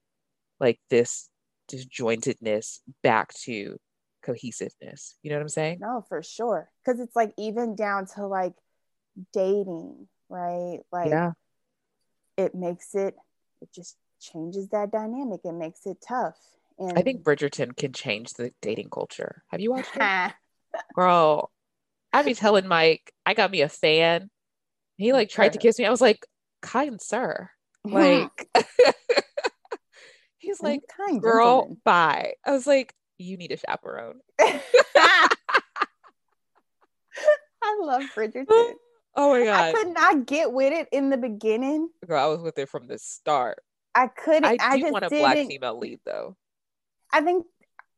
like 0.61 0.81
this 0.91 1.31
disjointedness 1.71 2.81
back 3.03 3.35
to 3.45 3.79
cohesiveness. 4.27 5.17
You 5.23 5.31
know 5.31 5.37
what 5.37 5.43
I'm 5.43 5.49
saying? 5.49 5.79
No, 5.81 6.05
for 6.09 6.23
sure. 6.23 6.69
Because 6.85 7.01
it's 7.01 7.15
like 7.15 7.33
even 7.39 7.77
down 7.77 8.07
to 8.17 8.27
like 8.27 8.55
dating, 9.33 10.09
right? 10.29 10.81
Like 10.93 11.11
yeah. 11.11 11.33
it 12.37 12.55
makes 12.55 12.95
it, 12.95 13.15
it 13.62 13.73
just 13.73 13.97
changes 14.21 14.69
that 14.71 14.91
dynamic. 14.91 15.41
It 15.45 15.53
makes 15.53 15.87
it 15.87 15.99
tough. 16.07 16.37
And 16.79 16.99
I 16.99 17.03
think 17.03 17.23
Bridgerton 17.23 17.77
can 17.77 17.93
change 17.93 18.35
the 18.35 18.53
dating 18.61 18.91
culture. 18.91 19.43
Have 19.49 19.61
you 19.61 19.71
watched 19.71 19.97
it? 19.97 20.33
Girl, 20.95 21.51
I 22.12 22.23
be 22.23 22.35
telling 22.35 22.67
Mike, 22.67 23.12
I 23.25 23.33
got 23.33 23.51
me 23.51 23.62
a 23.62 23.69
fan. 23.69 24.29
He 24.97 25.12
like 25.12 25.31
tried 25.31 25.53
to 25.53 25.59
kiss 25.59 25.79
me. 25.79 25.87
I 25.87 25.91
was 25.91 26.01
like, 26.01 26.27
kind 26.62 27.01
sir. 27.01 27.51
Like 27.87 28.49
he's 30.39 30.61
like, 30.61 30.81
kind 30.97 31.23
girl, 31.23 31.61
gentleman. 31.61 31.81
bye. 31.85 32.33
I 32.45 32.51
was 32.51 32.67
like, 32.67 32.93
you 33.18 33.37
need 33.37 33.52
a 33.52 33.57
chaperone. 33.57 34.20
I 34.38 35.29
love 37.81 38.02
Bridgerton. 38.14 38.72
Oh 39.18 39.31
my 39.31 39.46
god. 39.46 39.55
I 39.55 39.72
could 39.72 39.94
not 39.94 40.26
get 40.26 40.52
with 40.52 40.74
it 40.74 40.88
in 40.92 41.09
the 41.09 41.16
beginning. 41.16 41.88
Girl, 42.07 42.22
I 42.22 42.26
was 42.26 42.42
with 42.42 42.59
it 42.59 42.68
from 42.68 42.87
the 42.87 42.98
start. 42.98 43.62
I 43.94 44.09
couldn't. 44.09 44.44
I 44.44 44.59
I, 44.61 44.76
do 44.76 44.83
just 44.83 44.92
want 44.92 45.07
a 45.07 45.09
black 45.09 45.38
female 45.38 45.79
lead 45.79 46.00
though. 46.05 46.37
I 47.11 47.22
think 47.22 47.46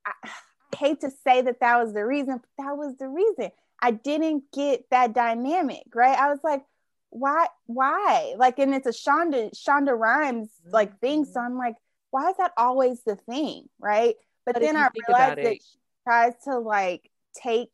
I, 0.06 0.12
I 0.24 0.76
hate 0.76 1.00
to 1.00 1.10
say 1.10 1.42
that 1.42 1.58
that 1.58 1.82
was 1.82 1.92
the 1.92 2.06
reason, 2.06 2.36
but 2.38 2.64
that 2.64 2.76
was 2.76 2.96
the 2.98 3.08
reason. 3.08 3.50
I 3.82 3.90
didn't 3.90 4.44
get 4.52 4.84
that 4.92 5.12
dynamic, 5.12 5.86
right? 5.92 6.16
I 6.16 6.30
was 6.30 6.38
like, 6.44 6.62
why, 7.10 7.46
why? 7.66 8.34
Like, 8.36 8.60
and 8.60 8.72
it's 8.72 8.86
a 8.86 8.90
Shonda, 8.90 9.50
Shonda 9.56 9.98
Rhimes 9.98 10.50
like 10.70 11.00
thing. 11.00 11.24
So 11.24 11.40
mm-hmm. 11.40 11.52
I'm 11.52 11.58
like, 11.58 11.74
why 12.10 12.30
is 12.30 12.36
that 12.38 12.52
always 12.56 13.02
the 13.02 13.16
thing, 13.16 13.68
right? 13.80 14.14
But, 14.48 14.54
But 14.54 14.62
then 14.62 14.76
I 14.76 14.88
realized 15.06 15.36
that 15.36 15.44
it- 15.44 15.62
she 15.62 15.78
tries 16.04 16.32
to 16.44 16.58
like 16.58 17.10
take 17.34 17.70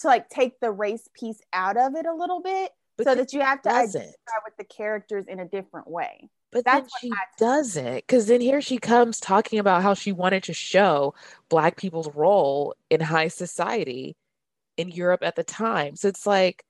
to 0.00 0.08
like 0.08 0.28
take 0.28 0.60
the 0.60 0.70
race 0.70 1.08
piece 1.14 1.40
out 1.54 1.78
of 1.78 1.94
it 1.94 2.04
a 2.04 2.12
little 2.14 2.42
bit, 2.42 2.70
so 3.02 3.14
that 3.14 3.32
you 3.32 3.40
have 3.40 3.62
to 3.62 3.70
doesn't. 3.70 4.00
identify 4.00 4.38
with 4.44 4.56
the 4.58 4.64
characters 4.64 5.24
in 5.26 5.40
a 5.40 5.46
different 5.46 5.88
way. 5.88 6.28
But 6.50 6.66
That's 6.66 6.92
then 7.00 7.10
she 7.12 7.12
doesn't, 7.38 7.94
because 7.94 8.26
then 8.26 8.42
here 8.42 8.60
she 8.60 8.76
comes 8.76 9.20
talking 9.20 9.58
about 9.58 9.82
how 9.82 9.94
she 9.94 10.12
wanted 10.12 10.42
to 10.44 10.52
show 10.52 11.14
Black 11.48 11.76
people's 11.78 12.14
role 12.14 12.74
in 12.90 13.00
high 13.00 13.28
society 13.28 14.14
in 14.76 14.90
Europe 14.90 15.22
at 15.22 15.34
the 15.34 15.44
time. 15.44 15.96
So 15.96 16.08
it's 16.08 16.26
like, 16.26 16.62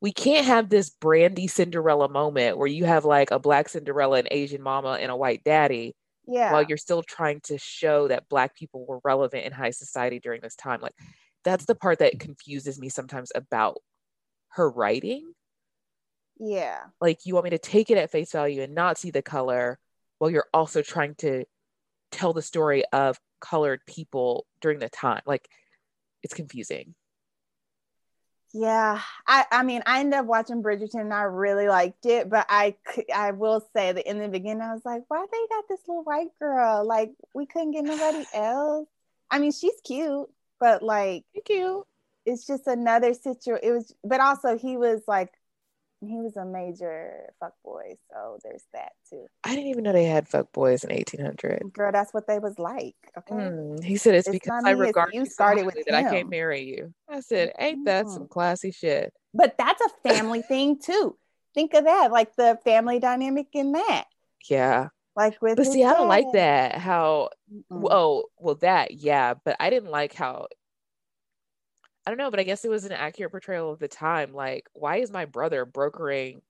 we 0.00 0.12
can't 0.12 0.46
have 0.46 0.70
this 0.70 0.88
brandy 0.88 1.46
Cinderella 1.46 2.08
moment 2.08 2.56
where 2.56 2.68
you 2.68 2.86
have 2.86 3.04
like 3.04 3.32
a 3.32 3.38
Black 3.38 3.68
Cinderella, 3.68 4.20
an 4.20 4.28
Asian 4.30 4.62
mama, 4.62 4.92
and 4.98 5.10
a 5.10 5.16
white 5.16 5.44
daddy, 5.44 5.94
Yeah. 6.30 6.52
while 6.52 6.62
you're 6.62 6.76
still 6.76 7.02
trying 7.02 7.40
to 7.44 7.56
show 7.58 8.08
that 8.08 8.28
Black 8.28 8.54
people 8.54 8.84
were 8.86 9.00
relevant 9.02 9.46
in 9.46 9.52
high 9.52 9.70
society 9.70 10.20
during 10.20 10.40
this 10.42 10.56
time. 10.56 10.80
Like, 10.80 10.94
that's 11.42 11.64
the 11.64 11.74
part 11.74 12.00
that 12.00 12.20
confuses 12.20 12.78
me 12.78 12.90
sometimes 12.90 13.32
about 13.34 13.78
her 14.50 14.68
writing 14.68 15.32
yeah. 16.38 16.78
like 17.00 17.20
you 17.24 17.34
want 17.34 17.44
me 17.44 17.50
to 17.50 17.58
take 17.58 17.90
it 17.90 17.98
at 17.98 18.10
face 18.10 18.32
value 18.32 18.62
and 18.62 18.74
not 18.74 18.98
see 18.98 19.10
the 19.10 19.22
color 19.22 19.78
while 20.18 20.30
you're 20.30 20.46
also 20.54 20.82
trying 20.82 21.14
to 21.16 21.44
tell 22.10 22.32
the 22.32 22.42
story 22.42 22.84
of 22.92 23.18
colored 23.40 23.80
people 23.86 24.46
during 24.60 24.78
the 24.78 24.88
time 24.88 25.22
like 25.26 25.48
it's 26.22 26.34
confusing 26.34 26.94
Yeah, 28.54 29.00
I 29.26 29.44
I 29.50 29.62
mean 29.62 29.82
I 29.84 30.00
ended 30.00 30.20
up 30.20 30.26
watching 30.26 30.62
Bridgerton 30.62 31.00
and 31.02 31.12
I 31.12 31.22
really 31.22 31.68
liked 31.68 32.06
it, 32.06 32.30
but 32.30 32.46
I 32.48 32.76
I 33.14 33.32
will 33.32 33.60
say 33.74 33.92
that 33.92 34.08
in 34.08 34.18
the 34.18 34.28
beginning 34.28 34.62
I 34.62 34.72
was 34.72 34.84
like, 34.86 35.02
why 35.08 35.26
they 35.30 35.46
got 35.54 35.64
this 35.68 35.80
little 35.86 36.02
white 36.04 36.28
girl? 36.38 36.84
Like 36.86 37.12
we 37.34 37.44
couldn't 37.46 37.72
get 37.72 37.84
nobody 37.84 38.26
else. 38.34 38.88
I 39.30 39.38
mean 39.38 39.52
she's 39.52 39.78
cute, 39.84 40.30
but 40.58 40.82
like 40.82 41.24
cute. 41.44 41.84
It's 42.24 42.46
just 42.46 42.66
another 42.66 43.14
situation. 43.14 43.60
It 43.62 43.72
was, 43.72 43.94
but 44.04 44.20
also 44.20 44.58
he 44.58 44.76
was 44.76 45.02
like 45.06 45.32
he 46.00 46.16
was 46.16 46.36
a 46.36 46.44
major 46.44 47.30
fuck 47.40 47.54
boy, 47.64 47.96
so 48.10 48.38
there's 48.44 48.64
that 48.72 48.92
too. 49.10 49.26
I 49.44 49.54
didn't 49.54 49.70
even 49.70 49.84
know 49.84 49.92
they 49.92 50.04
had 50.04 50.28
fuck 50.28 50.52
boys 50.52 50.84
in 50.84 50.94
1800. 50.94 51.72
Girl, 51.72 51.90
that's 51.92 52.14
what 52.14 52.26
they 52.26 52.38
was 52.38 52.58
like. 52.58 52.94
Okay. 53.16 53.34
Mm, 53.34 53.82
he 53.82 53.96
said 53.96 54.14
it's, 54.14 54.28
It's 54.28 54.34
because 54.34 54.62
I 54.64 54.70
regard 54.70 55.12
you 55.12 55.26
started 55.26 55.66
with 55.66 55.74
that 55.86 55.94
I 55.94 56.04
can't 56.04 56.30
marry 56.30 56.62
you. 56.62 56.94
I 57.08 57.20
said, 57.20 57.52
ain't 57.58 57.84
that 57.86 58.08
some 58.08 58.28
classy 58.28 58.70
shit? 58.70 59.12
But 59.34 59.56
that's 59.58 59.82
a 59.82 60.08
family 60.08 60.42
thing 60.42 60.78
too. 60.78 61.16
Think 61.54 61.74
of 61.74 61.84
that, 61.84 62.12
like 62.12 62.36
the 62.36 62.58
family 62.64 63.00
dynamic 63.00 63.48
in 63.52 63.72
that. 63.72 64.04
Yeah. 64.48 64.88
Like 65.16 65.42
with 65.42 65.56
But 65.56 65.66
see, 65.66 65.82
I 65.82 65.94
don't 65.94 66.06
like 66.06 66.26
that. 66.34 66.76
How 66.76 67.30
Mm-mm. 67.52 67.88
oh 67.90 68.26
well 68.38 68.54
that 68.56 68.92
yeah, 68.92 69.34
but 69.44 69.56
I 69.58 69.68
didn't 69.68 69.90
like 69.90 70.14
how 70.14 70.46
I 72.08 72.10
don't 72.10 72.16
know, 72.16 72.30
but 72.30 72.40
I 72.40 72.44
guess 72.44 72.64
it 72.64 72.70
was 72.70 72.86
an 72.86 72.92
accurate 72.92 73.32
portrayal 73.32 73.70
of 73.70 73.80
the 73.80 73.86
time. 73.86 74.32
Like, 74.32 74.66
why 74.72 74.96
is 74.96 75.10
my 75.12 75.26
brother 75.26 75.66
brokering 75.66 76.40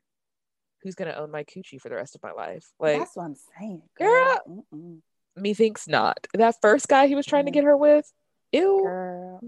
who's 0.84 0.94
gonna 0.94 1.14
own 1.14 1.32
my 1.32 1.42
coochie 1.42 1.80
for 1.80 1.88
the 1.88 1.96
rest 1.96 2.14
of 2.14 2.22
my 2.22 2.30
life? 2.30 2.64
Like, 2.78 3.00
that's 3.00 3.16
what 3.16 3.24
I'm 3.24 3.34
saying. 3.58 3.82
girl, 3.98 4.38
Girl. 4.46 4.64
Mm-mm. 4.72 4.98
methinks 5.34 5.88
not. 5.88 6.28
That 6.34 6.54
first 6.62 6.86
guy 6.86 7.08
he 7.08 7.16
was 7.16 7.26
trying 7.26 7.46
to 7.46 7.50
get 7.50 7.64
her 7.64 7.76
with, 7.76 8.08
ew, 8.52 8.82
Girl, 8.84 9.40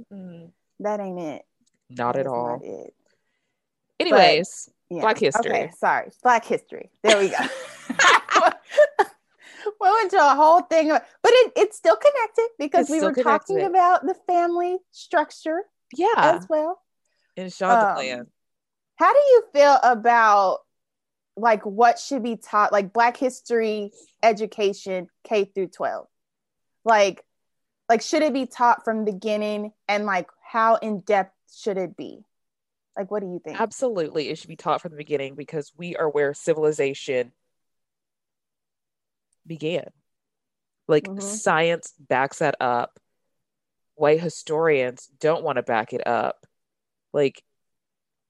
that 0.80 0.98
ain't 0.98 1.20
it. 1.20 1.42
not 1.90 2.14
That 2.14 2.20
at 2.22 2.26
all. 2.26 2.58
not. 2.60 2.90
Anyways, 4.00 4.68
Yeah. 4.88 5.02
Black 5.02 5.18
History. 5.18 5.48
Okay, 5.48 5.70
sorry. 5.78 6.10
Black 6.24 6.44
history. 6.44 6.90
There 7.04 7.18
we 7.20 7.28
go. 7.28 7.36
we 9.80 9.90
went 9.92 10.10
to 10.10 10.16
a 10.18 10.34
whole 10.34 10.62
thing, 10.62 10.90
of- 10.90 11.02
but 11.22 11.30
it, 11.32 11.52
it's 11.54 11.76
still 11.76 11.94
connected 11.94 12.48
because 12.58 12.90
It's 12.90 13.00
we 13.00 13.00
were 13.00 13.14
talking 13.14 13.62
about 13.62 14.04
the 14.04 14.14
family 14.26 14.78
structure 14.90 15.60
yeah, 15.94 16.09
as 16.16 16.46
well. 16.48 16.81
and 17.37 17.53
Sean 17.53 17.70
um. 17.70 18.26
How 18.96 19.12
do 19.12 19.18
you 19.18 19.44
feel 19.55 19.79
about 19.83 20.59
like 21.37 21.64
what 21.64 21.98
should 21.98 22.22
be 22.22 22.37
taught, 22.37 22.72
like 22.72 22.92
Black 22.92 23.16
history 23.16 23.92
education 24.22 25.09
K 25.24 25.46
through 25.46 25.68
12? 25.68 26.07
Like, 26.85 27.24
like 27.88 28.03
should 28.03 28.22
it 28.22 28.35
be 28.35 28.46
taught 28.46 28.85
from 28.85 29.05
the 29.05 29.12
beginning 29.12 29.72
and 29.88 30.05
like 30.05 30.29
how 30.46 30.76
in 30.76 31.00
depth 31.00 31.35
should 31.53 31.79
it 31.79 31.96
be? 31.96 32.24
Like, 32.96 33.11
what 33.11 33.20
do 33.20 33.26
you 33.26 33.40
think? 33.42 33.59
Absolutely, 33.59 34.29
it 34.29 34.37
should 34.37 34.48
be 34.48 34.57
taught 34.57 34.83
from 34.83 34.90
the 34.90 34.98
beginning 34.98 35.35
because 35.35 35.72
we 35.76 35.96
are 35.96 36.09
where 36.09 36.35
civilization 36.35 37.33
began. 39.46 39.88
Like 40.88 41.05
Mhm. 41.05 41.22
science 41.22 41.94
backs 41.98 42.40
that 42.40 42.57
up. 42.61 42.98
White 44.00 44.22
historians 44.22 45.10
don't 45.20 45.44
want 45.44 45.56
to 45.56 45.62
back 45.62 45.92
it 45.92 46.06
up. 46.06 46.46
Like 47.12 47.42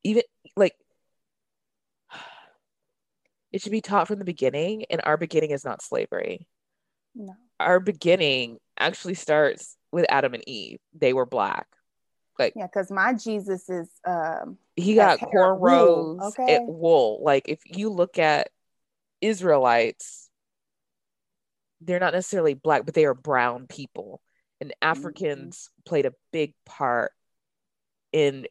even 0.03 0.25
like 0.57 0.75
it 3.53 3.63
should 3.63 3.71
be 3.71 3.81
taught 3.81 4.09
from 4.09 4.19
the 4.19 4.25
beginning 4.25 4.87
and 4.91 5.01
our 5.05 5.17
beginning 5.17 5.53
is 5.53 5.65
not 5.65 5.81
slavery. 5.81 6.49
No. 7.15 7.35
Our 7.61 7.79
beginning 7.79 8.59
actually 8.77 9.15
starts 9.15 9.77
with 9.93 10.07
Adam 10.09 10.35
and 10.35 10.43
Eve. 10.49 10.81
They 10.93 11.13
were 11.13 11.25
black. 11.25 11.69
Like 12.37 12.55
Yeah, 12.57 12.67
because 12.67 12.91
my 12.91 13.15
Jesus 13.15 13.69
is 13.71 13.89
um 14.05 14.59
he 14.75 14.97
got 14.97 15.21
cornrows 15.21 16.21
okay? 16.33 16.57
at 16.57 16.63
wool. 16.67 17.21
Like 17.23 17.49
if 17.49 17.61
you 17.67 17.91
look 17.91 18.19
at 18.19 18.49
Israelites, 19.21 20.31
they're 21.81 22.01
not 22.01 22.13
necessarily 22.13 22.55
black, 22.55 22.85
but 22.85 22.95
they 22.95 23.05
are 23.05 23.15
brown 23.15 23.69
people. 23.69 24.21
And 24.61 24.71
Mm-hmm. 24.71 24.91
Africans 24.91 25.71
played 25.85 26.07
a 26.07 26.15
big 26.33 26.55
part 26.67 27.13
in 28.13 28.47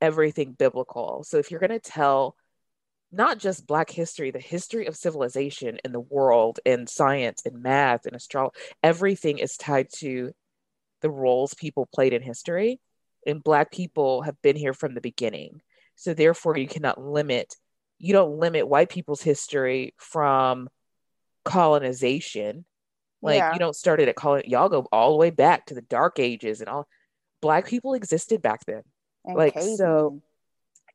everything 0.00 0.52
biblical. 0.52 1.24
So 1.24 1.38
if 1.38 1.50
you're 1.50 1.60
going 1.60 1.70
to 1.70 1.80
tell 1.80 2.36
not 3.10 3.38
just 3.38 3.66
black 3.66 3.90
history, 3.90 4.30
the 4.30 4.38
history 4.38 4.86
of 4.86 4.96
civilization 4.96 5.78
in 5.84 5.92
the 5.92 6.00
world 6.00 6.60
and 6.66 6.88
science 6.88 7.42
and 7.46 7.62
math 7.62 8.04
and 8.06 8.14
astrology, 8.14 8.58
everything 8.82 9.38
is 9.38 9.56
tied 9.56 9.88
to 9.96 10.32
the 11.00 11.10
roles 11.10 11.54
people 11.54 11.88
played 11.92 12.12
in 12.12 12.22
history. 12.22 12.80
And 13.26 13.42
black 13.42 13.72
people 13.72 14.22
have 14.22 14.40
been 14.42 14.56
here 14.56 14.74
from 14.74 14.94
the 14.94 15.00
beginning. 15.00 15.60
So 15.94 16.14
therefore 16.14 16.56
you 16.56 16.68
cannot 16.68 17.00
limit 17.00 17.54
you 17.98 18.12
don't 18.12 18.38
limit 18.38 18.68
white 18.68 18.90
people's 18.90 19.22
history 19.22 19.92
from 19.96 20.68
colonization. 21.44 22.64
Like 23.22 23.38
Yeah. 23.38 23.52
you 23.52 23.58
don't 23.58 23.76
start 23.76 24.00
it 24.00 24.08
at 24.08 24.16
colon 24.16 24.42
y'all 24.46 24.68
go 24.68 24.86
all 24.92 25.10
the 25.12 25.16
way 25.18 25.30
back 25.30 25.66
to 25.66 25.74
the 25.74 25.82
dark 25.82 26.18
ages 26.18 26.60
and 26.60 26.68
all 26.68 26.86
black 27.40 27.66
people 27.66 27.94
existed 27.94 28.42
back 28.42 28.64
then. 28.66 28.82
and 29.24 29.36
like, 29.36 29.58
so- 29.60 30.20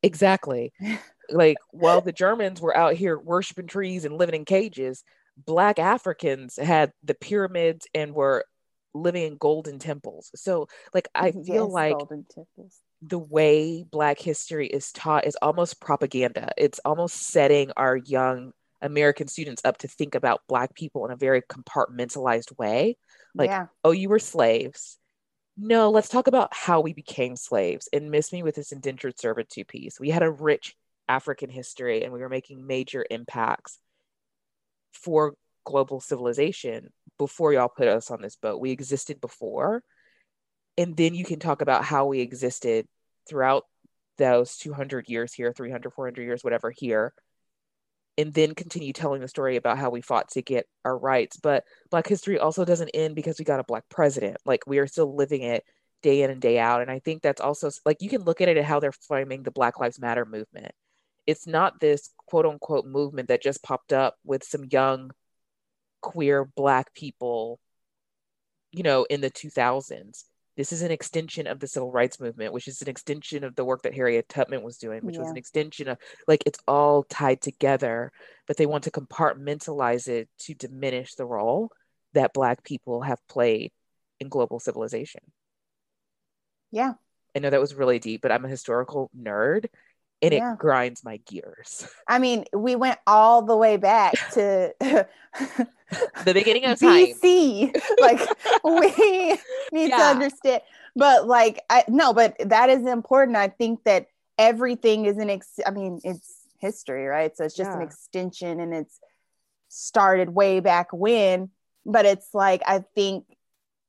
Exactly. 0.01 0.73
like 1.29 1.57
while 1.71 2.01
the 2.01 2.11
Germans 2.11 2.59
were 2.61 2.75
out 2.75 2.93
here 2.95 3.17
worshiping 3.17 3.67
trees 3.67 4.05
and 4.05 4.17
living 4.17 4.35
in 4.35 4.45
cages, 4.45 5.03
black 5.37 5.79
Africans 5.79 6.57
had 6.57 6.91
the 7.03 7.13
pyramids 7.15 7.87
and 7.93 8.13
were 8.13 8.45
living 8.93 9.23
in 9.23 9.37
golden 9.37 9.79
temples. 9.79 10.29
So 10.35 10.67
like 10.93 11.07
I 11.15 11.31
feel 11.45 11.65
Yes, 11.65 11.71
like 11.71 11.97
golden 11.97 12.25
temples. 12.25 12.79
the 13.01 13.19
way 13.19 13.83
black 13.89 14.19
history 14.19 14.67
is 14.67 14.91
taught 14.91 15.25
is 15.25 15.37
almost 15.41 15.79
propaganda. 15.79 16.51
It's 16.57 16.79
almost 16.85 17.15
setting 17.15 17.71
our 17.77 17.95
young 17.95 18.51
American 18.83 19.27
students 19.27 19.61
up 19.65 19.77
to 19.79 19.87
think 19.87 20.13
about 20.13 20.41
black 20.47 20.75
people 20.75 21.05
in 21.05 21.11
a 21.11 21.15
very 21.15 21.41
compartmentalized 21.41 22.55
way. 22.57 22.97
Like, 23.33 23.49
yeah, 23.49 23.67
oh, 23.83 23.91
you 23.91 24.09
were 24.09 24.19
slaves. 24.19 24.99
No, 25.57 25.89
let's 25.89 26.09
talk 26.09 26.27
about 26.27 26.53
how 26.53 26.81
we 26.81 26.93
became 26.93 27.35
slaves 27.35 27.87
and 27.93 28.11
miss 28.11 28.33
me 28.33 28.43
with 28.43 28.55
this 28.55 28.71
indentured 28.71 29.19
servitude 29.19 29.67
piece. 29.67 29.99
We 29.99 30.09
had 30.09 30.23
a 30.23 30.31
rich 30.31 30.75
African 31.07 31.49
history 31.49 32.03
and 32.03 32.11
we 32.11 32.19
were 32.19 32.29
making 32.29 32.65
major 32.65 33.05
impacts 33.09 33.79
for 34.91 35.35
global 35.63 35.99
civilization 35.99 36.89
before 37.17 37.53
y'all 37.53 37.69
put 37.69 37.87
us 37.87 38.11
on 38.11 38.21
this 38.21 38.35
boat. 38.35 38.59
We 38.59 38.71
existed 38.71 39.21
before. 39.21 39.83
And 40.77 40.97
then 40.97 41.13
you 41.13 41.23
can 41.23 41.39
talk 41.39 41.61
about 41.61 41.83
how 41.83 42.07
we 42.07 42.19
existed 42.19 42.87
throughout 43.29 43.63
those 44.17 44.57
200 44.57 45.07
years 45.07 45.33
here, 45.33 45.53
300, 45.53 45.93
400 45.93 46.21
years, 46.21 46.43
whatever 46.43 46.71
here. 46.71 47.13
And 48.17 48.31
then 48.33 48.53
continue 48.53 48.93
telling 48.93 49.21
the 49.21 49.27
story 49.27 49.55
about 49.55 49.79
how 49.79 49.89
we 49.89 50.01
fought 50.01 50.29
to 50.31 50.41
get 50.43 50.67
our 50.85 50.97
rights. 50.97 51.37
But 51.37 51.63
Black 51.89 52.07
history 52.07 52.37
also 52.37 52.63
doesn't 52.63 52.91
end 52.93 53.15
because 53.15 53.39
we 53.39 53.45
got 53.45 53.59
a 53.59 53.63
Black 53.63 53.89
president. 53.89 54.37
Like 54.45 54.67
we 54.67 54.77
are 54.77 54.87
still 54.87 55.15
living 55.15 55.41
it 55.41 55.63
day 56.03 56.21
in 56.21 56.29
and 56.29 56.41
day 56.41 56.59
out. 56.59 56.81
And 56.81 56.91
I 56.91 56.99
think 56.99 57.23
that's 57.23 57.41
also 57.41 57.71
like 57.85 58.01
you 58.01 58.09
can 58.09 58.23
look 58.23 58.41
at 58.41 58.49
it 58.49 58.57
at 58.57 58.65
how 58.65 58.79
they're 58.79 58.91
framing 58.91 59.41
the 59.41 59.51
Black 59.51 59.79
Lives 59.79 59.99
Matter 59.99 60.25
movement. 60.25 60.73
It's 61.25 61.47
not 61.47 61.79
this 61.79 62.11
quote 62.27 62.45
unquote 62.45 62.85
movement 62.85 63.29
that 63.29 63.41
just 63.41 63.63
popped 63.63 63.93
up 63.93 64.15
with 64.23 64.43
some 64.43 64.65
young 64.69 65.11
queer 66.01 66.45
Black 66.45 66.93
people, 66.93 67.59
you 68.71 68.83
know, 68.83 69.05
in 69.09 69.21
the 69.21 69.31
2000s. 69.31 70.25
This 70.55 70.71
is 70.71 70.83
an 70.83 70.91
extension 70.91 71.47
of 71.47 71.59
the 71.59 71.67
civil 71.67 71.91
rights 71.91 72.19
movement, 72.19 72.53
which 72.53 72.67
is 72.67 72.81
an 72.81 72.89
extension 72.89 73.43
of 73.43 73.55
the 73.55 73.65
work 73.65 73.81
that 73.83 73.95
Harriet 73.95 74.29
Tubman 74.29 74.61
was 74.61 74.77
doing, 74.77 75.01
which 75.01 75.17
was 75.17 75.29
an 75.29 75.37
extension 75.37 75.87
of 75.87 75.97
like 76.27 76.43
it's 76.45 76.59
all 76.67 77.03
tied 77.03 77.41
together, 77.41 78.11
but 78.47 78.57
they 78.57 78.67
want 78.67 78.83
to 78.83 78.91
compartmentalize 78.91 80.07
it 80.07 80.29
to 80.39 80.53
diminish 80.53 81.15
the 81.15 81.25
role 81.25 81.71
that 82.13 82.33
Black 82.33 82.63
people 82.63 83.01
have 83.01 83.19
played 83.27 83.71
in 84.19 84.29
global 84.29 84.59
civilization. 84.59 85.21
yeah, 86.71 86.93
I 87.35 87.39
know 87.39 87.49
that 87.49 87.59
was 87.59 87.73
really 87.73 87.97
deep, 87.99 88.21
but 88.21 88.31
I'm 88.31 88.45
a 88.45 88.49
historical 88.49 89.09
nerd 89.19 89.65
and 90.21 90.33
Yeah. 90.33 90.53
it 90.53 90.59
grinds 90.59 91.03
my 91.03 91.17
gears. 91.17 91.87
I 92.07 92.19
mean, 92.19 92.45
we 92.53 92.75
went 92.75 92.99
all 93.07 93.41
the 93.41 93.57
way 93.57 93.77
back 93.77 94.13
to 94.33 94.73
The 96.25 96.33
beginning 96.33 96.65
of 96.65 96.79
time. 96.79 97.05
BC. 97.07 97.75
like 97.99 98.19
we 98.63 99.37
need 99.71 99.89
to 99.89 99.95
understand. 99.95 100.61
But 100.95 101.27
like, 101.27 101.61
I 101.69 101.83
no, 101.87 102.13
but 102.13 102.35
that 102.39 102.69
is 102.69 102.85
important. 102.85 103.37
I 103.37 103.47
think 103.47 103.83
that 103.85 104.07
everything 104.37 105.05
is 105.05 105.17
an 105.17 105.29
ex. 105.29 105.59
I 105.65 105.71
mean, 105.71 105.99
it's 106.03 106.35
history, 106.59 107.05
right? 107.05 107.35
So 107.35 107.43
it's 107.45 107.55
just 107.55 107.71
an 107.71 107.81
extension, 107.81 108.59
and 108.59 108.73
it's 108.73 108.99
started 109.69 110.29
way 110.29 110.59
back 110.59 110.87
when. 110.93 111.49
But 111.85 112.05
it's 112.05 112.33
like 112.33 112.61
I 112.65 112.83
think, 112.95 113.25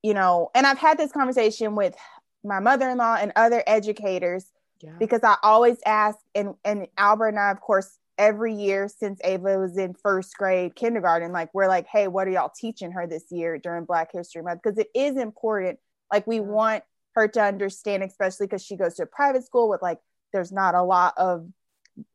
you 0.02 0.14
know, 0.14 0.50
and 0.54 0.66
I've 0.66 0.78
had 0.78 0.98
this 0.98 1.12
conversation 1.12 1.76
with 1.76 1.94
my 2.42 2.60
mother-in-law 2.60 3.18
and 3.20 3.32
other 3.36 3.62
educators 3.66 4.44
Yeah. 4.82 4.92
because 4.98 5.20
I 5.22 5.36
always 5.42 5.78
ask, 5.86 6.18
and 6.34 6.54
and 6.64 6.88
Albert 6.98 7.28
and 7.28 7.38
I, 7.38 7.50
of 7.50 7.60
course, 7.60 7.98
every 8.18 8.54
year 8.54 8.88
since 8.88 9.20
Ava 9.24 9.58
was 9.58 9.76
in 9.76 9.94
first 9.94 10.36
grade 10.36 10.74
kindergarten, 10.74 11.32
like 11.32 11.52
we're 11.52 11.68
like, 11.68 11.86
hey, 11.86 12.08
what 12.08 12.28
are 12.28 12.30
y'all 12.30 12.52
teaching 12.54 12.92
her 12.92 13.06
this 13.06 13.24
year 13.30 13.58
during 13.58 13.84
Black 13.84 14.12
History 14.12 14.42
Month? 14.42 14.60
Because 14.62 14.78
it 14.78 14.88
is 14.94 15.16
important. 15.16 15.78
Like 16.12 16.26
we 16.26 16.40
want 16.40 16.84
her 17.14 17.28
to 17.28 17.42
understand, 17.42 18.02
especially 18.02 18.46
because 18.46 18.64
she 18.64 18.76
goes 18.76 18.94
to 18.94 19.04
a 19.04 19.06
private 19.06 19.44
school 19.44 19.68
with 19.68 19.82
like 19.82 19.98
there's 20.32 20.52
not 20.52 20.74
a 20.74 20.82
lot 20.82 21.14
of 21.16 21.46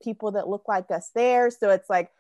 people 0.02 0.32
that 0.32 0.48
look 0.48 0.64
like 0.68 0.92
us 0.92 1.10
there. 1.16 1.50
So 1.50 1.70
it's 1.70 1.90
like, 1.90 2.12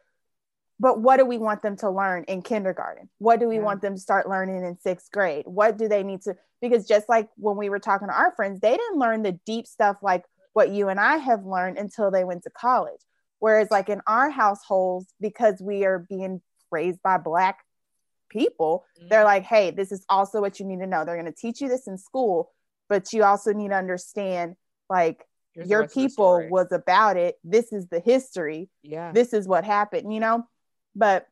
but 0.80 1.00
what 1.02 1.18
do 1.18 1.26
we 1.26 1.38
want 1.38 1.62
them 1.62 1.76
to 1.78 1.90
learn 1.90 2.24
in 2.26 2.42
kindergarten? 2.42 3.10
What 3.18 3.40
do 3.40 3.50
we 3.50 3.56
Yeah. 3.56 3.64
want 3.64 3.82
them 3.82 3.96
to 3.96 4.02
start 4.02 4.30
learning 4.30 4.64
in 4.64 4.80
sixth 4.80 5.12
grade? 5.12 5.46
What 5.46 5.78
do 5.78 5.90
they 5.90 6.04
need 6.04 6.22
to? 6.22 6.38
Because 6.62 6.88
just 6.88 7.10
like 7.10 7.30
when 7.36 7.58
we 7.58 7.70
were 7.70 7.80
talking 7.80 8.08
to 8.08 8.14
our 8.14 8.32
friends, 8.36 8.62
they 8.62 8.78
didn't 8.78 8.98
learn 8.98 9.24
the 9.24 9.34
deep 9.46 9.68
stuff 9.68 9.98
like 10.02 10.26
what 10.54 10.70
you 10.70 10.88
and 10.90 11.00
I 11.00 11.18
have 11.18 11.46
learned 11.46 11.78
until 11.78 12.12
they 12.12 12.24
went 12.24 12.44
to 12.44 12.50
college. 12.50 13.02
Whereas, 13.40 13.70
like 13.72 13.90
in 13.90 14.02
our 14.06 14.30
households, 14.30 15.14
because 15.20 15.62
we 15.62 15.86
are 15.86 16.00
being 16.00 16.42
raised 16.72 17.02
by 17.02 17.18
Black 17.18 17.60
people, 18.30 18.86
they're 19.10 19.24
like, 19.24 19.44
hey, 19.44 19.72
this 19.72 19.92
is 19.92 20.06
also 20.10 20.42
what 20.42 20.60
you 20.60 20.66
need 20.66 20.80
to 20.80 20.88
know. 20.88 21.04
They're 21.06 21.16
going 21.20 21.26
to 21.26 21.32
teach 21.32 21.62
you 21.62 21.68
this 21.68 21.88
in 21.88 21.98
school, 21.98 22.52
but 22.88 23.12
you 23.14 23.24
also 23.24 23.54
need 23.54 23.70
to 23.70 23.76
understand 23.76 24.56
like 24.90 25.26
Here's 25.54 25.70
your 25.70 25.82
rest 25.82 25.96
of 25.98 26.02
the 26.04 26.08
people 26.10 26.48
was 26.50 26.72
about 26.72 27.18
it. 27.18 27.40
This 27.44 27.74
is 27.74 27.88
the 27.88 28.00
history. 28.00 28.70
yeah. 28.84 29.12
This 29.12 29.34
is 29.34 29.48
what 29.48 29.64
happened, 29.66 30.14
you 30.14 30.20
know? 30.20 30.46
But 30.96 31.28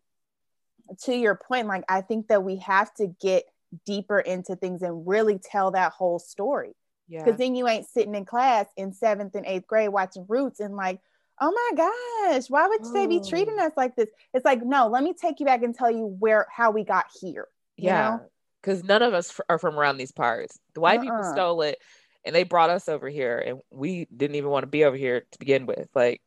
to 1.04 1.16
your 1.16 1.36
point, 1.36 1.68
like, 1.68 1.84
I 1.90 2.02
think 2.02 2.30
that 2.30 2.44
we 2.44 2.58
have 2.58 2.94
to 2.96 3.08
get 3.22 3.44
deeper 3.86 4.20
into 4.20 4.56
things 4.56 4.82
and 4.82 5.06
really 5.06 5.40
tell 5.40 5.72
that 5.72 5.92
whole 5.92 6.20
story. 6.20 6.74
yeah. 7.08 7.24
Because 7.24 7.38
then 7.38 7.56
you 7.56 7.68
ain't 7.68 7.86
sitting 7.86 8.16
in 8.16 8.26
class 8.26 8.66
in 8.78 8.94
seventh 8.94 9.36
and 9.36 9.46
eighth 9.46 9.68
grade 9.68 9.90
watching 9.90 10.26
Roots 10.28 10.60
and 10.60 10.76
like, 10.76 11.00
oh 11.40 11.52
my 11.52 12.32
gosh, 12.32 12.50
why 12.50 12.68
would 12.68 12.84
they 12.94 13.08
be 13.08 13.22
treating 13.22 13.60
Oh. 13.60 13.66
us 13.66 13.74
like 13.78 13.96
this? 13.96 14.10
It's 14.34 14.46
like, 14.46 14.64
no, 14.64 14.88
let 14.88 15.04
me 15.04 15.14
take 15.14 15.40
you 15.40 15.46
back 15.46 15.64
and 15.64 15.74
tell 15.76 15.92
you 15.92 16.06
where 16.06 16.48
how 16.52 16.72
we 16.72 16.84
got 16.84 17.06
here. 17.20 17.48
you 17.78 17.90
Yeah, 17.90 18.20
because 18.62 18.84
none 18.84 19.02
of 19.02 19.14
us 19.14 19.40
are 19.50 19.60
from 19.60 19.78
around 19.78 19.98
these 19.98 20.12
parts. 20.12 20.60
The 20.74 20.82
white 20.82 21.02
people 21.02 21.18
Uh-uh. 21.18 21.34
stole 21.34 21.62
it, 21.62 21.78
and 22.26 22.36
they 22.36 22.44
brought 22.44 22.70
us 22.70 22.90
over 22.90 23.08
here, 23.08 23.38
and 23.40 23.60
we 23.72 24.08
didn't 24.16 24.36
even 24.36 24.50
want 24.50 24.64
to 24.64 24.68
be 24.68 24.84
over 24.84 24.98
here 24.98 25.22
to 25.32 25.40
begin 25.40 25.66
with. 25.66 25.88
Like 25.94 26.22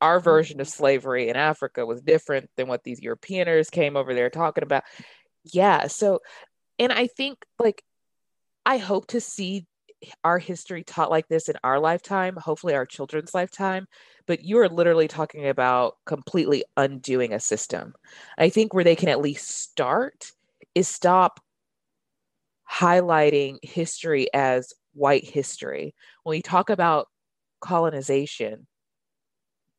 our 0.00 0.18
mm-hmm. 0.18 0.24
version 0.24 0.60
of 0.60 0.68
slavery 0.68 1.28
in 1.28 1.36
Africa 1.36 1.86
was 1.86 2.02
different 2.02 2.50
than 2.56 2.68
what 2.68 2.84
these 2.84 3.00
Europeaners 3.00 3.70
came 3.70 3.96
over 3.96 4.14
there 4.14 4.30
talking 4.30 4.64
about. 4.64 4.84
Yeah, 5.44 5.86
so, 5.88 6.20
and 6.78 6.92
I 6.92 7.08
think 7.08 7.44
like 7.58 7.82
I 8.64 8.78
hope 8.78 9.08
to 9.08 9.20
see 9.20 9.66
our 10.24 10.38
history 10.38 10.84
taught 10.84 11.10
like 11.10 11.28
this 11.28 11.48
in 11.48 11.56
our 11.64 11.78
lifetime, 11.78 12.36
hopefully 12.36 12.74
our 12.74 12.86
children's 12.86 13.34
lifetime. 13.34 13.86
But 14.26 14.44
you 14.44 14.58
are 14.58 14.68
literally 14.68 15.08
talking 15.08 15.48
about 15.48 15.96
completely 16.06 16.64
undoing 16.76 17.32
a 17.32 17.40
system. 17.40 17.94
I 18.38 18.48
think 18.48 18.74
where 18.74 18.84
they 18.84 18.96
can 18.96 19.08
at 19.08 19.20
least 19.20 19.48
start 19.50 20.32
is 20.74 20.88
stop 20.88 21.40
highlighting 22.70 23.58
history 23.62 24.28
as 24.32 24.72
white 24.94 25.24
history. 25.24 25.94
When 26.22 26.36
we 26.36 26.42
talk 26.42 26.70
about 26.70 27.08
colonization, 27.60 28.66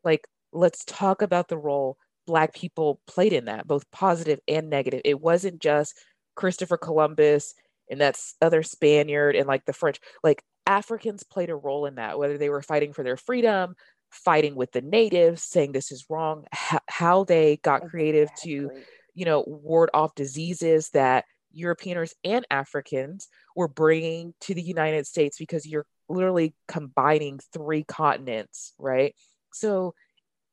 like 0.03 0.27
let's 0.51 0.83
talk 0.85 1.21
about 1.21 1.47
the 1.47 1.57
role 1.57 1.97
black 2.25 2.53
people 2.53 3.01
played 3.07 3.33
in 3.33 3.45
that, 3.45 3.67
both 3.67 3.89
positive 3.91 4.39
and 4.47 4.69
negative. 4.69 5.01
It 5.03 5.19
wasn't 5.19 5.61
just 5.61 5.95
Christopher 6.35 6.77
Columbus 6.77 7.53
and 7.89 7.99
that's 7.99 8.35
other 8.41 8.63
Spaniard 8.63 9.35
and 9.35 9.47
like 9.47 9.65
the 9.65 9.73
French, 9.73 9.99
like 10.23 10.43
Africans 10.65 11.23
played 11.23 11.49
a 11.49 11.55
role 11.55 11.85
in 11.85 11.95
that, 11.95 12.17
whether 12.17 12.37
they 12.37 12.49
were 12.49 12.61
fighting 12.61 12.93
for 12.93 13.03
their 13.03 13.17
freedom, 13.17 13.75
fighting 14.11 14.55
with 14.55 14.71
the 14.71 14.81
natives, 14.81 15.43
saying 15.43 15.71
this 15.71 15.91
is 15.91 16.05
wrong, 16.09 16.45
how, 16.51 16.79
how 16.87 17.23
they 17.23 17.57
got 17.57 17.89
creative 17.89 18.29
to 18.43 18.69
you 19.13 19.25
know, 19.25 19.43
ward 19.45 19.89
off 19.93 20.15
diseases 20.15 20.89
that 20.89 21.25
Europeaners 21.51 22.13
and 22.23 22.45
Africans 22.49 23.27
were 23.55 23.67
bringing 23.67 24.33
to 24.41 24.53
the 24.53 24.61
United 24.61 25.05
States 25.05 25.37
because 25.37 25.65
you're 25.65 25.85
literally 26.09 26.55
combining 26.67 27.39
three 27.53 27.83
continents, 27.83 28.73
right? 28.79 29.13
So 29.53 29.93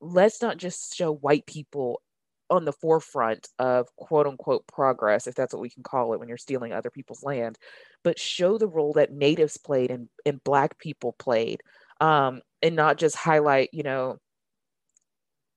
let's 0.00 0.42
not 0.42 0.58
just 0.58 0.94
show 0.94 1.12
white 1.12 1.46
people 1.46 2.02
on 2.50 2.64
the 2.64 2.72
forefront 2.72 3.48
of 3.58 3.86
quote 3.96 4.26
unquote 4.26 4.66
progress, 4.66 5.26
if 5.26 5.34
that's 5.34 5.54
what 5.54 5.62
we 5.62 5.70
can 5.70 5.82
call 5.82 6.12
it 6.12 6.18
when 6.20 6.28
you're 6.28 6.36
stealing 6.36 6.72
other 6.72 6.90
people's 6.90 7.22
land, 7.22 7.56
but 8.02 8.18
show 8.18 8.58
the 8.58 8.66
role 8.68 8.92
that 8.94 9.12
natives 9.12 9.56
played 9.56 9.90
and, 9.90 10.08
and 10.26 10.42
black 10.44 10.78
people 10.78 11.12
played. 11.12 11.60
Um, 12.00 12.40
and 12.62 12.76
not 12.76 12.96
just 12.98 13.14
highlight, 13.14 13.70
you 13.72 13.82
know, 13.82 14.16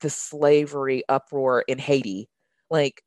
the 0.01 0.09
slavery 0.09 1.03
uproar 1.07 1.61
in 1.67 1.77
Haiti. 1.79 2.29
Like, 2.69 3.01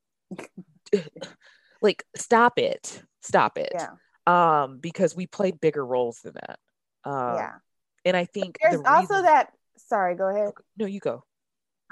like 1.83 2.05
stop 2.17 2.59
it. 2.59 3.03
Stop 3.21 3.59
it. 3.59 3.73
Yeah. 3.75 3.91
Um, 4.27 4.79
because 4.79 5.15
we 5.15 5.27
played 5.27 5.61
bigger 5.61 5.85
roles 5.85 6.21
than 6.25 6.35
that. 6.35 6.59
Um, 7.05 7.37
yeah. 7.37 7.53
and 8.05 8.17
I 8.17 8.25
think 8.25 8.59
There's 8.61 8.81
the 8.83 8.91
also 8.91 9.15
reason- 9.15 9.25
that 9.27 9.53
sorry, 9.77 10.17
go 10.17 10.29
ahead. 10.29 10.53
no, 10.77 10.87
you 10.87 11.01
go. 11.01 11.23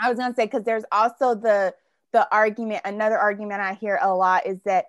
I 0.01 0.09
was 0.09 0.19
gonna 0.19 0.35
say 0.35 0.47
because 0.47 0.65
there's 0.65 0.85
also 0.91 1.35
the 1.35 1.75
the 2.15 2.27
argument. 2.33 2.81
Another 2.87 3.19
argument 3.19 3.61
I 3.61 3.75
hear 3.75 3.99
a 4.01 4.15
lot 4.15 4.47
is 4.47 4.59
that 4.65 4.87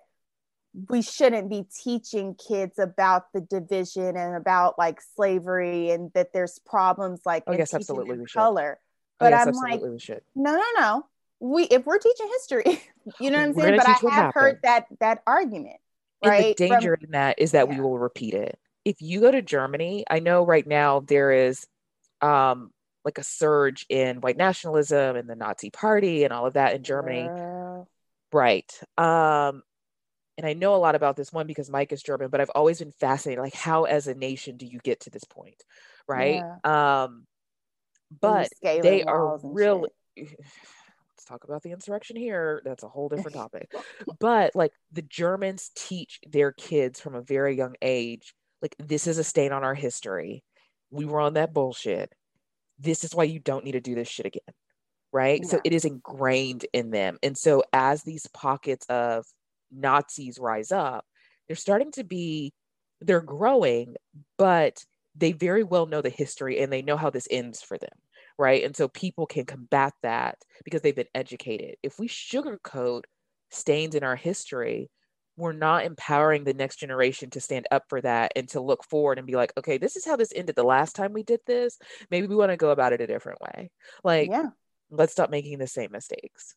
we 0.88 1.02
shouldn't 1.02 1.50
be 1.50 1.66
teaching 1.82 2.34
kids 2.36 2.78
about 2.78 3.24
the 3.34 3.40
division 3.40 4.16
and 4.16 4.36
about 4.36 4.78
like 4.78 5.00
slavery 5.16 5.90
and 5.90 6.10
that 6.14 6.32
there's 6.32 6.58
problems 6.60 7.20
like 7.26 7.42
Oh, 7.46 7.52
yes, 7.52 7.70
teaching 7.70 7.80
absolutely 7.80 8.18
we 8.18 8.26
should. 8.26 8.38
color. 8.38 8.78
Oh, 9.20 9.24
But 9.24 9.32
yes, 9.32 9.46
I'm 9.46 9.54
like, 9.56 9.80
no, 10.34 10.52
no, 10.56 10.62
no. 10.78 11.06
We 11.40 11.64
if 11.64 11.84
we're 11.84 11.98
teaching 11.98 12.28
history, 12.28 12.64
you 13.20 13.30
know 13.30 13.38
what 13.38 13.44
I'm 13.48 13.52
We're 13.54 13.62
saying. 13.64 13.76
But 13.78 13.86
I 13.88 14.10
have 14.10 14.34
heard 14.34 14.60
that 14.62 14.86
that 15.00 15.22
argument, 15.26 15.76
And 16.22 16.30
right? 16.30 16.56
the 16.56 16.66
from- 16.66 16.78
danger 16.78 16.94
in 16.94 17.10
that 17.10 17.38
is 17.38 17.52
that 17.52 17.68
we 17.68 17.80
will 17.80 17.98
repeat 17.98 18.34
it. 18.34 18.58
If 18.84 19.02
you 19.02 19.20
go 19.20 19.32
to 19.32 19.42
Germany, 19.42 20.04
I 20.08 20.20
know 20.20 20.46
right 20.46 20.66
now 20.66 21.00
there 21.00 21.32
is 21.32 21.66
um 22.22 22.70
like 23.06 23.18
a 23.18 23.24
surge 23.24 23.86
in 23.88 24.20
white 24.20 24.36
nationalism 24.36 25.14
and 25.14 25.30
the 25.30 25.36
Nazi 25.36 25.70
party 25.70 26.24
and 26.24 26.32
all 26.32 26.44
of 26.44 26.54
that 26.54 26.74
in 26.74 26.82
Germany. 26.82 27.30
Right. 28.32 28.70
Um, 28.98 29.62
and 30.36 30.44
I 30.44 30.52
know 30.52 30.74
a 30.74 30.76
lot 30.76 30.96
about 30.96 31.16
this 31.16 31.32
one 31.32 31.46
because 31.46 31.70
Mike 31.70 31.92
is 31.92 32.02
German, 32.02 32.28
but 32.28 32.40
I've 32.40 32.50
always 32.50 32.80
been 32.80 32.90
fascinated, 32.90 33.42
like 33.42 33.54
how 33.54 33.84
as 33.84 34.08
a 34.08 34.14
nation 34.14 34.56
do 34.56 34.66
you 34.66 34.80
get 34.82 35.00
to 35.02 35.10
this 35.10 35.24
point? 35.24 35.62
Right. 36.08 36.42
Um, 36.64 37.26
but 38.20 38.48
they 38.62 39.04
are 39.04 39.38
really 39.42 39.90
let's 40.16 41.24
talk 41.26 41.44
about 41.44 41.62
the 41.62 41.70
insurrection 41.70 42.16
here. 42.16 42.60
That's 42.64 42.82
a 42.82 42.88
whole 42.88 43.08
different 43.08 43.36
topic. 43.36 43.72
but 44.18 44.54
like 44.56 44.72
the 44.90 45.02
Germans 45.02 45.70
teach 45.76 46.20
their 46.28 46.50
kids 46.50 47.00
from 47.00 47.14
a 47.14 47.22
very 47.22 47.56
young 47.56 47.76
age, 47.80 48.34
like 48.60 48.74
this 48.80 49.06
is 49.06 49.18
a 49.18 49.24
stain 49.24 49.52
on 49.52 49.62
our 49.62 49.74
history. 49.74 50.42
We 50.90 51.04
were 51.04 51.20
on 51.20 51.34
that 51.34 51.54
bullshit. 51.54 52.12
This 52.78 53.04
is 53.04 53.14
why 53.14 53.24
you 53.24 53.38
don't 53.38 53.64
need 53.64 53.72
to 53.72 53.80
do 53.80 53.94
this 53.94 54.08
shit 54.08 54.26
again. 54.26 54.54
Right. 55.12 55.46
So 55.46 55.60
it 55.64 55.72
is 55.72 55.84
ingrained 55.84 56.66
in 56.72 56.90
them. 56.90 57.18
And 57.22 57.38
so 57.38 57.64
as 57.72 58.02
these 58.02 58.26
pockets 58.34 58.84
of 58.88 59.24
Nazis 59.72 60.38
rise 60.38 60.72
up, 60.72 61.06
they're 61.46 61.56
starting 61.56 61.92
to 61.92 62.04
be, 62.04 62.52
they're 63.00 63.22
growing, 63.22 63.96
but 64.36 64.84
they 65.14 65.32
very 65.32 65.64
well 65.64 65.86
know 65.86 66.02
the 66.02 66.10
history 66.10 66.60
and 66.60 66.70
they 66.70 66.82
know 66.82 66.96
how 66.96 67.08
this 67.08 67.28
ends 67.30 67.62
for 67.62 67.78
them 67.78 67.96
right? 68.38 68.64
And 68.64 68.76
so 68.76 68.88
people 68.88 69.26
can 69.26 69.44
combat 69.44 69.94
that 70.02 70.38
because 70.64 70.82
they've 70.82 70.94
been 70.94 71.06
educated. 71.14 71.76
If 71.82 71.98
we 71.98 72.08
sugarcoat 72.08 73.02
stains 73.50 73.94
in 73.94 74.04
our 74.04 74.16
history, 74.16 74.90
we're 75.36 75.52
not 75.52 75.84
empowering 75.84 76.44
the 76.44 76.54
next 76.54 76.76
generation 76.76 77.30
to 77.30 77.40
stand 77.40 77.66
up 77.70 77.84
for 77.88 78.00
that 78.00 78.32
and 78.36 78.48
to 78.48 78.60
look 78.60 78.84
forward 78.84 79.18
and 79.18 79.26
be 79.26 79.36
like, 79.36 79.52
okay, 79.58 79.78
this 79.78 79.96
is 79.96 80.04
how 80.04 80.16
this 80.16 80.32
ended 80.34 80.56
the 80.56 80.62
last 80.62 80.96
time 80.96 81.12
we 81.12 81.22
did 81.22 81.40
this. 81.46 81.78
Maybe 82.10 82.26
we 82.26 82.36
want 82.36 82.50
to 82.50 82.56
go 82.56 82.70
about 82.70 82.92
it 82.92 83.00
a 83.00 83.06
different 83.06 83.40
way. 83.40 83.70
Like, 84.02 84.30
yeah. 84.30 84.48
let's 84.90 85.12
stop 85.12 85.30
making 85.30 85.58
the 85.58 85.66
same 85.66 85.92
mistakes. 85.92 86.54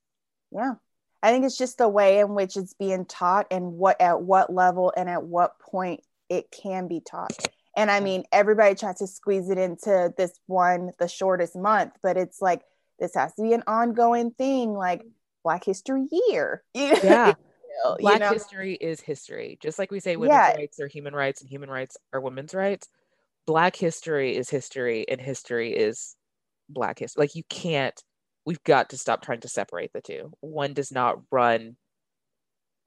Yeah. 0.52 0.74
I 1.22 1.32
think 1.32 1.46
it's 1.46 1.58
just 1.58 1.78
the 1.78 1.89
way 1.89 2.20
in 2.20 2.34
which 2.34 2.56
it's 2.56 2.74
being 2.74 3.06
taught 3.06 3.48
and 3.52 3.74
what 3.74 4.00
at 4.00 4.22
what 4.22 4.54
level 4.54 4.94
and 4.96 5.10
at 5.10 5.24
what 5.24 5.60
point 5.60 6.02
it 6.30 6.50
can 6.50 6.88
be 6.88 7.02
taught. 7.02 7.48
And 7.76 7.92
I 7.92 8.00
mean, 8.00 8.24
everybody 8.32 8.76
tries 8.76 9.00
to 9.00 9.08
squeeze 9.08 9.50
it 9.50 9.58
into 9.58 10.13
this 10.18 10.32
one, 10.48 10.92
the 11.00 11.08
shortest 11.08 11.56
month, 11.56 11.94
but 12.02 12.18
it's 12.18 12.42
like 12.42 12.62
this 13.00 13.15
has 13.15 13.34
to 13.36 13.44
be 13.44 13.54
an 13.54 13.63
ongoing 13.68 14.32
thing, 14.32 14.74
like 14.74 15.04
Black 15.44 15.65
History 15.65 16.08
Year. 16.12 16.63
You 16.74 17.36
Yeah. 17.70 17.92
you 17.92 17.98
Black 18.00 18.20
know? 18.20 18.32
history 18.32 18.74
is 18.76 19.00
history. 19.00 19.58
Just 19.62 19.80
like 19.80 19.92
we 19.92 20.00
say 20.00 20.16
women's 20.16 20.34
Yeah. 20.34 20.56
rights 20.56 20.80
are 20.80 20.88
human 20.88 21.14
rights 21.14 21.42
and 21.42 21.50
human 21.50 21.70
rights 21.70 21.98
are 22.14 22.22
women's 22.22 22.54
rights. 22.54 22.88
Black 23.46 23.76
history 23.76 24.36
is 24.36 24.50
history 24.50 25.08
and 25.08 25.20
history 25.22 25.74
is 25.76 26.16
black 26.68 27.00
history. 27.00 27.22
Like 27.22 27.36
you 27.36 27.44
can't, 27.50 28.00
we've 28.46 28.64
got 28.64 28.90
to 28.90 28.98
stop 28.98 29.22
trying 29.22 29.42
to 29.42 29.48
separate 29.48 29.92
the 29.94 30.02
two. 30.02 30.32
One 30.42 30.74
does 30.74 30.92
not 30.92 31.20
run, 31.32 31.78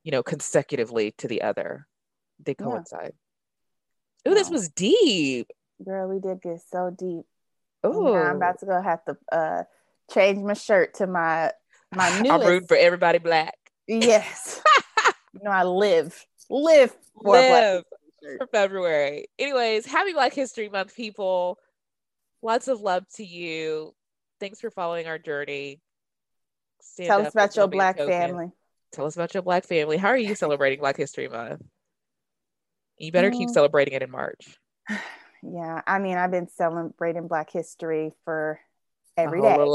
you 0.05 0.13
know, 0.13 0.23
consecutively 0.23 1.13
to 1.19 1.29
the 1.29 1.43
other. 1.43 1.87
They 2.45 2.55
Yeah. 2.59 2.65
coincide. 2.67 3.15
Oh, 4.27 4.35
this 4.35 4.51
was 4.51 4.69
deep. 4.69 5.49
Girl, 5.85 6.09
we 6.09 6.21
did 6.21 6.41
get 6.43 6.61
so 6.71 6.95
deep. 6.97 7.25
Oh, 7.83 8.15
I'm 8.15 8.37
about 8.37 8.61
to 8.61 8.67
go 8.67 8.81
have 8.81 9.05
to 9.07 9.17
uh 9.33 9.65
change 10.13 10.39
my 10.39 10.55
shirt 10.55 10.95
to 10.95 11.07
my 11.07 11.53
my 11.91 12.09
I'm 12.09 12.23
newest. 12.23 12.47
rooting 12.47 12.69
for 12.69 12.77
everybody 12.77 13.19
black. 13.19 13.55
Yes. 13.87 14.63
you 15.35 15.41
know, 15.43 15.51
I 15.51 15.65
live, 15.65 16.25
live 16.49 16.95
for 17.23 17.37
Live 17.37 17.85
for 18.39 18.47
February. 18.47 19.27
Anyways, 19.39 19.87
happy 19.87 20.13
Black 20.13 20.33
History 20.33 20.69
Month, 20.69 20.95
people. 20.97 21.59
lots 22.43 22.69
of 22.69 22.81
love 22.81 23.05
to 23.17 23.25
you. 23.25 23.95
Thanks 24.41 24.61
for 24.61 24.71
following 24.71 25.07
our 25.07 25.19
journey. 25.19 25.81
Stand 26.81 27.09
Tell 27.09 27.21
us 27.27 27.33
about 27.33 27.57
your 27.57 27.63
don't 27.65 27.71
be 27.71 27.77
a 27.77 27.79
black 27.79 27.97
token. 27.97 28.11
family. 28.13 28.53
Tell 28.93 29.07
us 29.07 29.17
about 29.17 29.35
your 29.35 29.43
black 29.43 29.65
family. 29.65 29.97
How 29.97 30.09
are 30.09 30.17
you 30.19 30.35
celebrating 30.35 30.81
Black 30.81 30.97
History 30.97 31.29
Month? 31.29 31.63
You 32.99 33.11
better 33.11 33.31
keep 33.31 33.49
Mm. 33.49 33.53
celebrating 33.53 33.95
it 33.95 34.03
in 34.03 34.11
March. 34.11 34.59
Yeah, 35.45 35.83
I 35.89 35.99
mean, 35.99 36.19
I've 36.19 36.31
been 36.31 36.47
celebrating 36.49 37.27
Black 37.27 37.51
History 37.51 38.13
for 38.25 38.61
My 39.17 39.25
every 39.25 39.41
whole 39.41 39.49
day. 39.51 39.57
little 39.57 39.73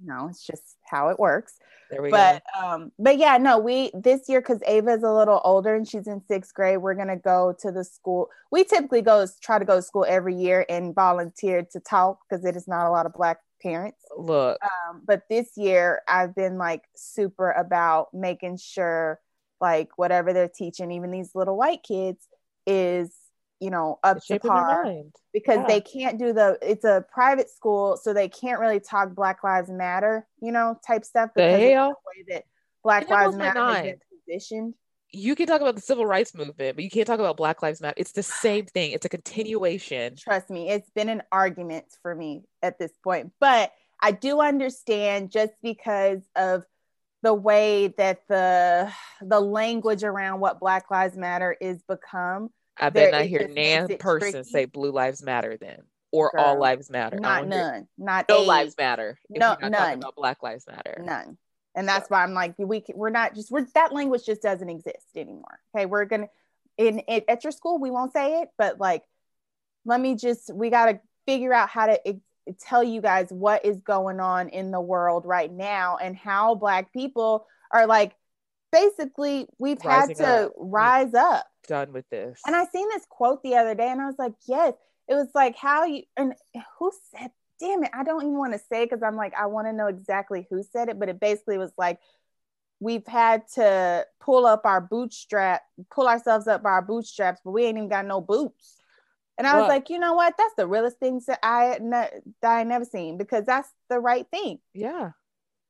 life. 0.00 0.18
No, 0.20 0.28
it's 0.28 0.44
just 0.44 0.76
how 0.84 1.08
it 1.08 1.18
works. 1.18 1.58
There 1.90 2.02
we 2.02 2.10
but 2.10 2.42
go. 2.54 2.66
um 2.66 2.92
but 2.98 3.16
yeah 3.16 3.38
no 3.38 3.58
we 3.58 3.90
this 3.94 4.28
year 4.28 4.40
because 4.40 4.60
Ava 4.66 4.90
is 4.90 5.02
a 5.02 5.12
little 5.12 5.40
older 5.42 5.74
and 5.74 5.88
she's 5.88 6.06
in 6.06 6.20
sixth 6.28 6.52
grade 6.52 6.78
we're 6.78 6.94
gonna 6.94 7.16
go 7.16 7.56
to 7.60 7.72
the 7.72 7.82
school 7.82 8.28
we 8.50 8.64
typically 8.64 9.00
go 9.00 9.26
try 9.40 9.58
to 9.58 9.64
go 9.64 9.76
to 9.76 9.82
school 9.82 10.04
every 10.06 10.34
year 10.34 10.66
and 10.68 10.94
volunteer 10.94 11.62
to 11.72 11.80
talk 11.80 12.20
because 12.28 12.44
it 12.44 12.56
is 12.56 12.68
not 12.68 12.86
a 12.86 12.90
lot 12.90 13.06
of 13.06 13.14
black 13.14 13.38
parents 13.62 13.98
Look, 14.16 14.58
um, 14.62 15.00
but 15.06 15.22
this 15.30 15.56
year 15.56 16.02
i've 16.06 16.34
been 16.34 16.58
like 16.58 16.82
super 16.94 17.52
about 17.52 18.12
making 18.12 18.58
sure 18.58 19.18
like 19.60 19.88
whatever 19.96 20.32
they're 20.32 20.48
teaching 20.48 20.92
even 20.92 21.10
these 21.10 21.34
little 21.34 21.56
white 21.56 21.82
kids 21.82 22.28
is 22.66 23.14
you 23.60 23.70
know 23.70 23.98
up 24.04 24.18
to 24.24 24.38
par 24.38 24.84
because 25.32 25.58
Yeah. 25.58 25.66
they 25.66 25.80
can't 25.80 26.18
do 26.18 26.32
the 26.32 26.58
it's 26.62 26.84
a 26.84 27.04
private 27.12 27.50
school 27.50 27.96
so 27.96 28.12
they 28.12 28.28
can't 28.28 28.60
really 28.60 28.80
talk 28.80 29.14
black 29.14 29.42
lives 29.42 29.68
matter 29.70 30.26
you 30.40 30.52
know 30.52 30.78
type 30.86 31.04
stuff 31.04 31.30
The 31.34 31.42
because 31.42 31.60
the 31.60 31.70
hell? 31.72 31.88
way 32.06 32.24
that 32.28 32.44
black 32.84 33.02
It 33.04 33.10
lives 33.10 33.36
matter 33.36 33.60
mind. 33.60 33.96
positioned 34.26 34.74
You 35.10 35.34
can 35.34 35.46
talk 35.46 35.60
about 35.60 35.74
the 35.74 35.80
civil 35.80 36.04
rights 36.04 36.34
movement, 36.34 36.76
but 36.76 36.84
you 36.84 36.90
can't 36.90 37.06
talk 37.06 37.18
about 37.18 37.38
Black 37.38 37.62
Lives 37.62 37.80
Matter. 37.80 37.94
It's 37.96 38.12
the 38.12 38.22
same 38.44 38.66
thing. 38.66 38.92
It's 38.92 39.06
a 39.06 39.08
continuation. 39.08 40.16
trust 40.16 40.50
me 40.50 40.68
it's 40.70 40.90
been 40.90 41.08
an 41.08 41.22
argument 41.32 41.86
for 42.02 42.14
me 42.14 42.42
at 42.62 42.78
this 42.78 42.92
point 43.02 43.32
but 43.40 43.72
i 44.00 44.12
do 44.12 44.40
understand 44.40 45.30
just 45.30 45.52
because 45.62 46.20
of 46.36 46.64
the 47.22 47.34
way 47.34 47.88
that 47.98 48.20
the 48.28 48.92
the 49.22 49.40
language 49.40 50.04
around 50.04 50.38
what 50.40 50.60
black 50.60 50.88
lives 50.90 51.16
matter 51.16 51.56
is 51.60 51.82
become 51.88 52.50
I 52.80 52.90
bet 52.90 53.12
not 53.12 53.22
hear 53.24 53.48
nan 53.48 53.88
person 53.98 54.32
tricky. 54.32 54.48
say 54.48 54.64
Blue 54.66 54.90
Lives 54.92 55.22
Matter 55.22 55.56
then, 55.56 55.80
or 56.12 56.36
All 56.38 56.58
Lives 56.58 56.90
Matter. 56.90 57.18
Not 57.18 57.46
none 57.46 57.88
not 57.98 58.26
No 58.28 58.42
a, 58.42 58.44
lives 58.44 58.74
matter. 58.78 59.18
If 59.30 59.40
No- 59.40 59.56
you're 59.60 59.70
not 59.70 59.88
none. 59.88 59.98
about 59.98 60.16
Black 60.16 60.42
Lives 60.42 60.66
Matter. 60.66 61.02
none 61.04 61.36
and 61.74 61.86
that's 61.86 62.08
why 62.08 62.22
i'm 62.24 62.32
like 62.32 62.54
we 62.58 62.82
we're 62.94 63.10
not 63.10 63.34
just 63.34 63.50
we're 63.50 63.66
that 63.74 63.92
language 63.92 64.24
just 64.24 64.40
doesn't 64.40 64.70
exist 64.70 65.04
anymore 65.16 65.60
okay 65.76 65.84
we're 65.84 66.06
gonna 66.06 66.26
in 66.78 67.02
it 67.06 67.24
at 67.28 67.44
your 67.44 67.50
school 67.52 67.78
we 67.78 67.90
won't 67.90 68.10
say 68.12 68.40
it 68.40 68.48
but 68.56 68.80
like 68.80 69.02
let 69.84 70.00
me 70.00 70.14
just 70.14 70.52
we 70.54 70.70
got 70.70 70.86
to 70.86 70.98
figure 71.26 71.52
out 71.52 71.68
how 71.68 71.86
to 71.86 72.08
ex- 72.08 72.18
tell 72.60 72.82
you 72.82 73.02
guys 73.02 73.26
what 73.30 73.66
is 73.66 73.80
going 73.82 74.18
on 74.18 74.48
in 74.48 74.70
the 74.70 74.80
world 74.80 75.26
right 75.26 75.52
now 75.52 75.98
and 75.98 76.16
how 76.16 76.54
black 76.54 76.90
people 76.92 77.46
are 77.70 77.86
like 77.86 78.14
basically 78.72 79.46
we've 79.58 79.78
Rising 79.84 80.16
had 80.16 80.24
to 80.24 80.44
up. 80.46 80.52
Mm. 80.52 80.54
rise 80.58 81.14
up 81.14 81.46
Done 81.68 81.92
with 81.92 82.08
this. 82.10 82.40
and 82.46 82.56
I 82.56 82.64
seen 82.66 82.88
this 82.88 83.06
quote 83.08 83.42
the 83.42 83.56
other 83.56 83.74
day 83.74 83.88
and 83.88 84.00
I 84.00 84.06
was 84.06 84.18
like, 84.18 84.32
yes, 84.46 84.74
it 85.06 85.14
was 85.14 85.28
like 85.34 85.56
how 85.56 85.84
you 85.84 86.02
and 86.16 86.34
who 86.78 86.90
said, 87.14 87.30
damn 87.60 87.84
it, 87.84 87.90
I 87.94 88.04
don't 88.04 88.22
even 88.22 88.38
want 88.38 88.54
to 88.54 88.58
say 88.58 88.84
because 88.84 89.02
I'm 89.02 89.16
like, 89.16 89.34
I 89.34 89.46
want 89.46 89.66
to 89.66 89.72
know 89.72 89.86
exactly 89.86 90.46
who 90.50 90.62
said 90.62 90.88
it, 90.88 90.98
but 90.98 91.08
it 91.08 91.20
basically 91.20 91.58
was 91.58 91.72
like, 91.78 91.98
we've 92.80 93.06
had 93.06 93.42
to 93.54 94.06
pull 94.20 94.46
up 94.46 94.62
our 94.64 94.80
bootstrap, 94.80 95.62
pull 95.90 96.08
ourselves 96.08 96.46
up 96.46 96.62
by 96.62 96.70
our 96.70 96.82
bootstraps, 96.82 97.40
but 97.44 97.50
we 97.50 97.64
ain't 97.64 97.76
even 97.76 97.88
got 97.88 98.06
no 98.06 98.20
boots. 98.20 98.76
And 99.36 99.46
I 99.46 99.56
was 99.58 99.68
like, 99.68 99.88
you 99.88 99.98
know 100.00 100.14
what? 100.14 100.34
That's 100.36 100.54
the 100.56 100.66
realest 100.66 100.98
thing 100.98 101.20
that 101.28 101.38
I 101.44 101.78
ne- 101.80 102.20
that 102.42 102.56
I 102.56 102.64
never 102.64 102.84
seen 102.84 103.18
because 103.18 103.44
that's 103.44 103.68
the 103.88 104.00
right 104.00 104.26
thing. 104.30 104.58
yeah. 104.74 105.10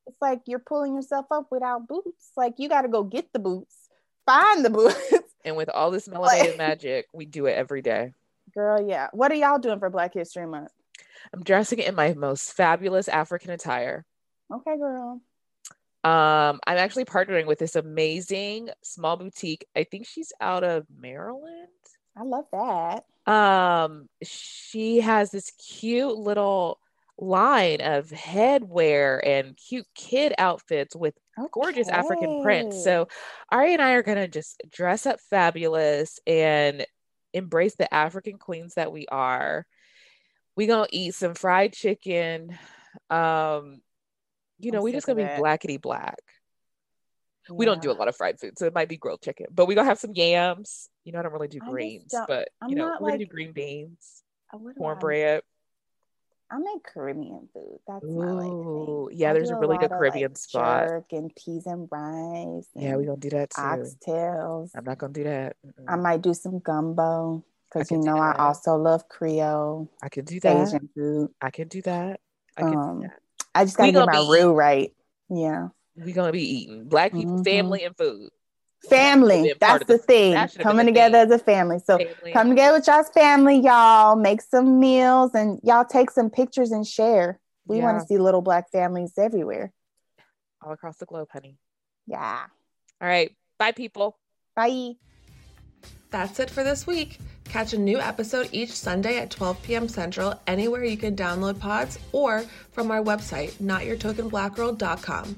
It's 0.06 0.16
like 0.22 0.40
you're 0.46 0.58
pulling 0.58 0.94
yourself 0.94 1.26
up 1.30 1.48
without 1.50 1.86
boots. 1.86 2.32
Like 2.34 2.54
you 2.56 2.70
got 2.70 2.82
to 2.82 2.88
go 2.88 3.02
get 3.04 3.30
the 3.34 3.38
boots, 3.38 3.76
find 4.24 4.64
the 4.64 4.70
boots. 4.80 5.27
And 5.48 5.56
with 5.56 5.70
all 5.70 5.90
this 5.90 6.06
melanated 6.06 6.58
magic, 6.58 7.06
we 7.12 7.24
do 7.24 7.46
it 7.46 7.52
every 7.52 7.82
day. 7.82 8.12
Girl, 8.54 8.86
yeah. 8.86 9.08
What 9.12 9.32
are 9.32 9.36
y'all 9.36 9.58
doing 9.58 9.78
for 9.78 9.90
Black 9.90 10.14
History 10.14 10.46
Month? 10.46 10.70
I'm 11.32 11.42
dressing 11.42 11.78
in 11.78 11.94
my 11.94 12.14
most 12.14 12.52
fabulous 12.52 13.08
African 13.08 13.50
attire. 13.50 14.04
Okay, 14.52 14.76
girl. 14.76 15.20
Um, 16.04 16.60
I'm 16.66 16.78
actually 16.78 17.06
partnering 17.06 17.46
with 17.46 17.58
this 17.58 17.76
amazing 17.76 18.70
small 18.82 19.16
boutique. 19.16 19.66
I 19.74 19.84
think 19.84 20.06
she's 20.06 20.32
out 20.40 20.64
of 20.64 20.86
Maryland. 21.00 21.68
I 22.16 22.22
love 22.22 22.44
that. 22.52 23.32
Um, 23.32 24.08
she 24.22 25.00
has 25.00 25.30
this 25.30 25.50
cute 25.52 26.16
little 26.16 26.78
line 27.18 27.80
of 27.80 28.08
headwear 28.10 29.20
and 29.26 29.56
cute 29.56 29.86
kid 29.94 30.34
outfits 30.38 30.94
with 30.94 31.14
gorgeous 31.52 31.88
African 31.88 32.42
prints. 32.42 32.82
So 32.84 33.08
Ari 33.50 33.74
and 33.74 33.82
I 33.82 33.92
are 33.92 34.02
gonna 34.02 34.28
just 34.28 34.62
dress 34.70 35.06
up 35.06 35.20
fabulous 35.30 36.18
and 36.26 36.86
embrace 37.32 37.76
the 37.76 37.92
African 37.92 38.38
queens 38.38 38.74
that 38.74 38.92
we 38.92 39.06
are. 39.08 39.66
We 40.56 40.66
gonna 40.66 40.88
eat 40.90 41.14
some 41.14 41.34
fried 41.34 41.72
chicken. 41.72 42.58
Um, 43.10 43.80
you 44.58 44.72
know, 44.72 44.78
I'm 44.78 44.84
we 44.84 44.92
just 44.92 45.06
gonna 45.06 45.22
be 45.22 45.42
blackety 45.42 45.80
black. 45.80 46.18
We 47.50 47.64
don't 47.64 47.80
do 47.80 47.90
a 47.90 47.92
lot 47.92 48.08
of 48.08 48.16
fried 48.16 48.38
food, 48.38 48.58
so 48.58 48.66
it 48.66 48.74
might 48.74 48.88
be 48.88 48.98
grilled 48.98 49.22
chicken, 49.22 49.46
but 49.50 49.66
we 49.66 49.74
gonna 49.74 49.88
have 49.88 49.98
some 49.98 50.12
yams. 50.14 50.90
You 51.04 51.12
know, 51.12 51.20
I 51.20 51.22
don't 51.22 51.32
really 51.32 51.48
do 51.48 51.60
greens, 51.60 52.14
but 52.26 52.48
I'm 52.60 52.68
you 52.68 52.76
know, 52.76 52.96
we're 53.00 53.10
gonna 53.12 53.18
do 53.18 53.26
green 53.26 53.52
beans, 53.52 54.22
cornbread. 54.76 55.42
I 56.50 56.58
make 56.58 56.82
Caribbean 56.82 57.48
food. 57.52 57.78
That's 57.86 58.04
my 58.04 58.32
like 58.32 58.46
thing. 58.50 59.08
yeah, 59.12 59.30
I 59.30 59.32
there's 59.34 59.50
a 59.50 59.56
really 59.56 59.74
lot 59.74 59.80
good 59.80 59.92
of, 59.92 59.98
Caribbean 59.98 60.30
like, 60.30 60.38
spot. 60.38 60.88
Jerk 60.88 61.04
and 61.12 61.34
peas 61.36 61.66
and 61.66 61.88
rice. 61.90 62.68
Yeah, 62.74 62.96
we're 62.96 63.04
gonna 63.04 63.16
do 63.18 63.30
that 63.30 63.50
too. 63.50 63.60
oxtails. 63.60 64.70
I'm 64.74 64.84
not 64.84 64.98
gonna 64.98 65.12
do 65.12 65.24
that. 65.24 65.56
Mm-mm. 65.66 65.84
I 65.86 65.96
might 65.96 66.22
do 66.22 66.32
some 66.32 66.58
gumbo 66.60 67.44
because 67.68 67.90
you 67.90 67.98
know 67.98 68.16
I 68.16 68.34
also 68.38 68.76
love 68.76 69.08
Creole 69.08 69.90
I 70.02 70.08
can 70.08 70.24
do 70.24 70.40
that. 70.40 70.68
Asian 70.68 70.88
food. 70.94 71.30
I 71.42 71.50
can 71.50 71.68
do 71.68 71.82
that. 71.82 72.20
I 72.56 72.62
can 72.62 72.74
Um, 72.76 73.00
do 73.02 73.08
that. 73.08 73.18
I 73.54 73.64
just 73.64 73.76
gotta 73.76 73.92
get 73.92 74.06
my 74.06 74.26
roux 74.30 74.52
right. 74.52 74.94
Yeah. 75.28 75.68
We're 75.96 76.14
gonna 76.14 76.32
be 76.32 76.48
eating 76.62 76.88
black 76.88 77.12
people, 77.12 77.38
Mhm. 77.40 77.44
family, 77.44 77.84
and 77.84 77.96
food. 77.96 78.30
Family. 78.88 79.52
That's 79.60 79.84
the 79.86 79.94
the- 79.94 79.98
thing. 79.98 80.32
that 80.34 80.56
Coming 80.58 80.86
together 80.86 81.18
theme. 81.24 81.32
as 81.32 81.40
a 81.40 81.44
family. 81.44 81.78
So 81.84 81.98
Family 81.98 82.32
come 82.32 82.48
together 82.50 82.78
with 82.78 82.86
y'all's 82.86 83.08
family, 83.10 83.58
y'all. 83.58 84.16
Make 84.16 84.40
some 84.40 84.78
meals 84.80 85.34
and 85.34 85.58
y'all 85.62 85.84
take 85.84 86.10
some 86.10 86.30
pictures 86.30 86.70
and 86.70 86.86
share. 86.86 87.38
We 87.66 87.80
want 87.80 88.00
to 88.00 88.06
see 88.06 88.16
little 88.18 88.40
black 88.40 88.70
families 88.70 89.12
everywhere. 89.18 89.72
all 90.64 90.72
across 90.72 90.96
the 90.96 91.06
globe, 91.06 91.28
honey. 91.32 91.58
Yeah. 92.06 92.46
All 93.00 93.08
right, 93.08 93.30
bye, 93.58 93.72
people. 93.72 94.16
Bye. 94.56 94.92
That's 96.10 96.40
it 96.40 96.48
for 96.50 96.64
this 96.64 96.86
week. 96.86 97.18
Catch 97.44 97.74
a 97.74 97.78
new 97.78 97.98
episode 97.98 98.48
each 98.52 98.72
Sunday 98.72 99.18
at 99.18 99.30
12 99.30 99.62
p.m. 99.62 99.88
Central 99.88 100.40
anywhere 100.46 100.84
you 100.84 100.96
can 100.96 101.14
download 101.14 101.58
pods 101.60 101.98
or 102.12 102.40
from 102.72 102.90
our 102.90 103.02
website, 103.02 103.52
notyourtokenblackgirl.com. 103.62 105.36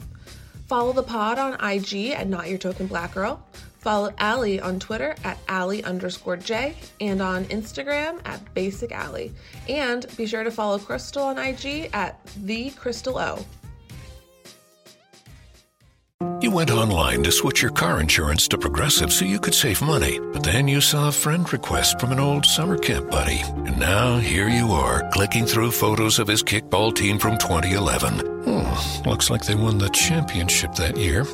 Follow 0.70 0.92
the 0.92 1.02
pod 1.02 1.36
on 1.36 1.54
IG 1.54 2.12
at 2.12 2.28
notyourtokenblackgirl. 2.28 3.40
Follow 3.78 4.10
Alliee 4.20 4.62
on 4.62 4.78
Twitter 4.78 5.16
at 5.24 5.44
Alliee 5.48 5.82
underscore 5.82 6.36
J 6.36 6.76
and 7.00 7.20
on 7.20 7.44
Instagram 7.46 8.20
at 8.24 8.54
Basic 8.54 8.90
Alliee. 8.90 9.32
And 9.68 10.06
be 10.16 10.26
sure 10.26 10.44
to 10.44 10.50
follow 10.52 10.78
Crystal 10.78 11.24
on 11.24 11.38
IG 11.38 11.90
at 11.92 12.24
The 12.44 12.70
Crystal 12.70 13.18
O. 13.18 13.44
You 16.40 16.52
went 16.52 16.70
online 16.70 17.24
to 17.24 17.32
switch 17.32 17.62
your 17.62 17.72
car 17.72 18.00
insurance 18.00 18.46
to 18.48 18.56
Progressive 18.56 19.12
so 19.12 19.24
you 19.24 19.40
could 19.40 19.54
save 19.54 19.82
money, 19.82 20.20
but 20.32 20.44
then 20.44 20.68
you 20.68 20.80
saw 20.80 21.08
a 21.08 21.12
friend 21.12 21.52
request 21.52 21.98
from 21.98 22.12
an 22.12 22.20
old 22.20 22.46
summer 22.46 22.78
camp 22.78 23.10
buddy. 23.10 23.40
And 23.40 23.76
now 23.80 24.18
here 24.18 24.48
you 24.48 24.68
are, 24.68 25.10
clicking 25.10 25.46
through 25.46 25.72
photos 25.72 26.20
of 26.20 26.28
his 26.28 26.44
kickball 26.44 26.94
team 26.94 27.18
from 27.18 27.38
2011. 27.38 28.39
Hmm, 28.64 29.08
looks 29.08 29.30
like 29.30 29.44
they 29.44 29.54
won 29.54 29.78
the 29.78 29.88
championship 29.90 30.74
that 30.74 30.96
year. 30.96 31.24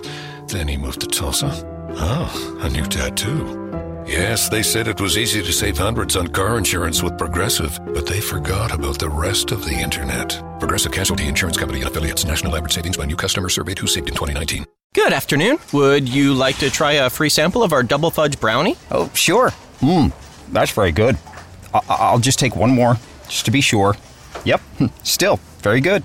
Then 0.46 0.68
he 0.68 0.76
moved 0.76 1.00
to 1.00 1.06
Tulsa. 1.06 1.50
Oh, 1.98 2.60
a 2.62 2.68
new 2.68 2.84
tattoo. 2.86 3.62
Yes, 4.06 4.48
they 4.48 4.62
said 4.62 4.86
it 4.86 5.00
was 5.00 5.18
easy 5.18 5.42
to 5.42 5.52
save 5.52 5.76
hundreds 5.78 6.14
on 6.14 6.28
car 6.28 6.56
insurance 6.58 7.02
with 7.02 7.18
Progressive, 7.18 7.78
but 7.92 8.06
they 8.06 8.20
forgot 8.20 8.72
about 8.72 8.98
the 9.00 9.08
rest 9.08 9.50
of 9.50 9.64
the 9.64 9.72
internet. 9.74 10.40
Progressive 10.60 10.92
Casualty 10.92 11.26
Insurance 11.26 11.56
Company 11.56 11.80
and 11.80 11.88
affiliates. 11.88 12.24
National 12.24 12.54
average 12.56 12.74
savings 12.74 12.96
by 12.96 13.04
new 13.04 13.16
customer 13.16 13.48
surveyed 13.48 13.78
who 13.78 13.88
saved 13.88 14.08
in 14.08 14.14
2019. 14.14 14.64
Good 14.94 15.12
afternoon. 15.12 15.58
Would 15.72 16.08
you 16.08 16.32
like 16.34 16.56
to 16.58 16.70
try 16.70 16.92
a 16.92 17.10
free 17.10 17.28
sample 17.28 17.62
of 17.64 17.72
our 17.72 17.82
double 17.82 18.10
fudge 18.10 18.38
brownie? 18.40 18.76
Oh, 18.92 19.10
sure. 19.14 19.50
Mmm, 19.80 20.12
that's 20.52 20.70
very 20.70 20.92
good. 20.92 21.18
I- 21.74 21.80
I'll 21.88 22.20
just 22.20 22.38
take 22.38 22.54
one 22.54 22.70
more, 22.70 22.96
just 23.28 23.44
to 23.46 23.50
be 23.50 23.60
sure. 23.60 23.96
Yep, 24.44 24.60
still 25.02 25.40
very 25.62 25.80
good. 25.80 26.04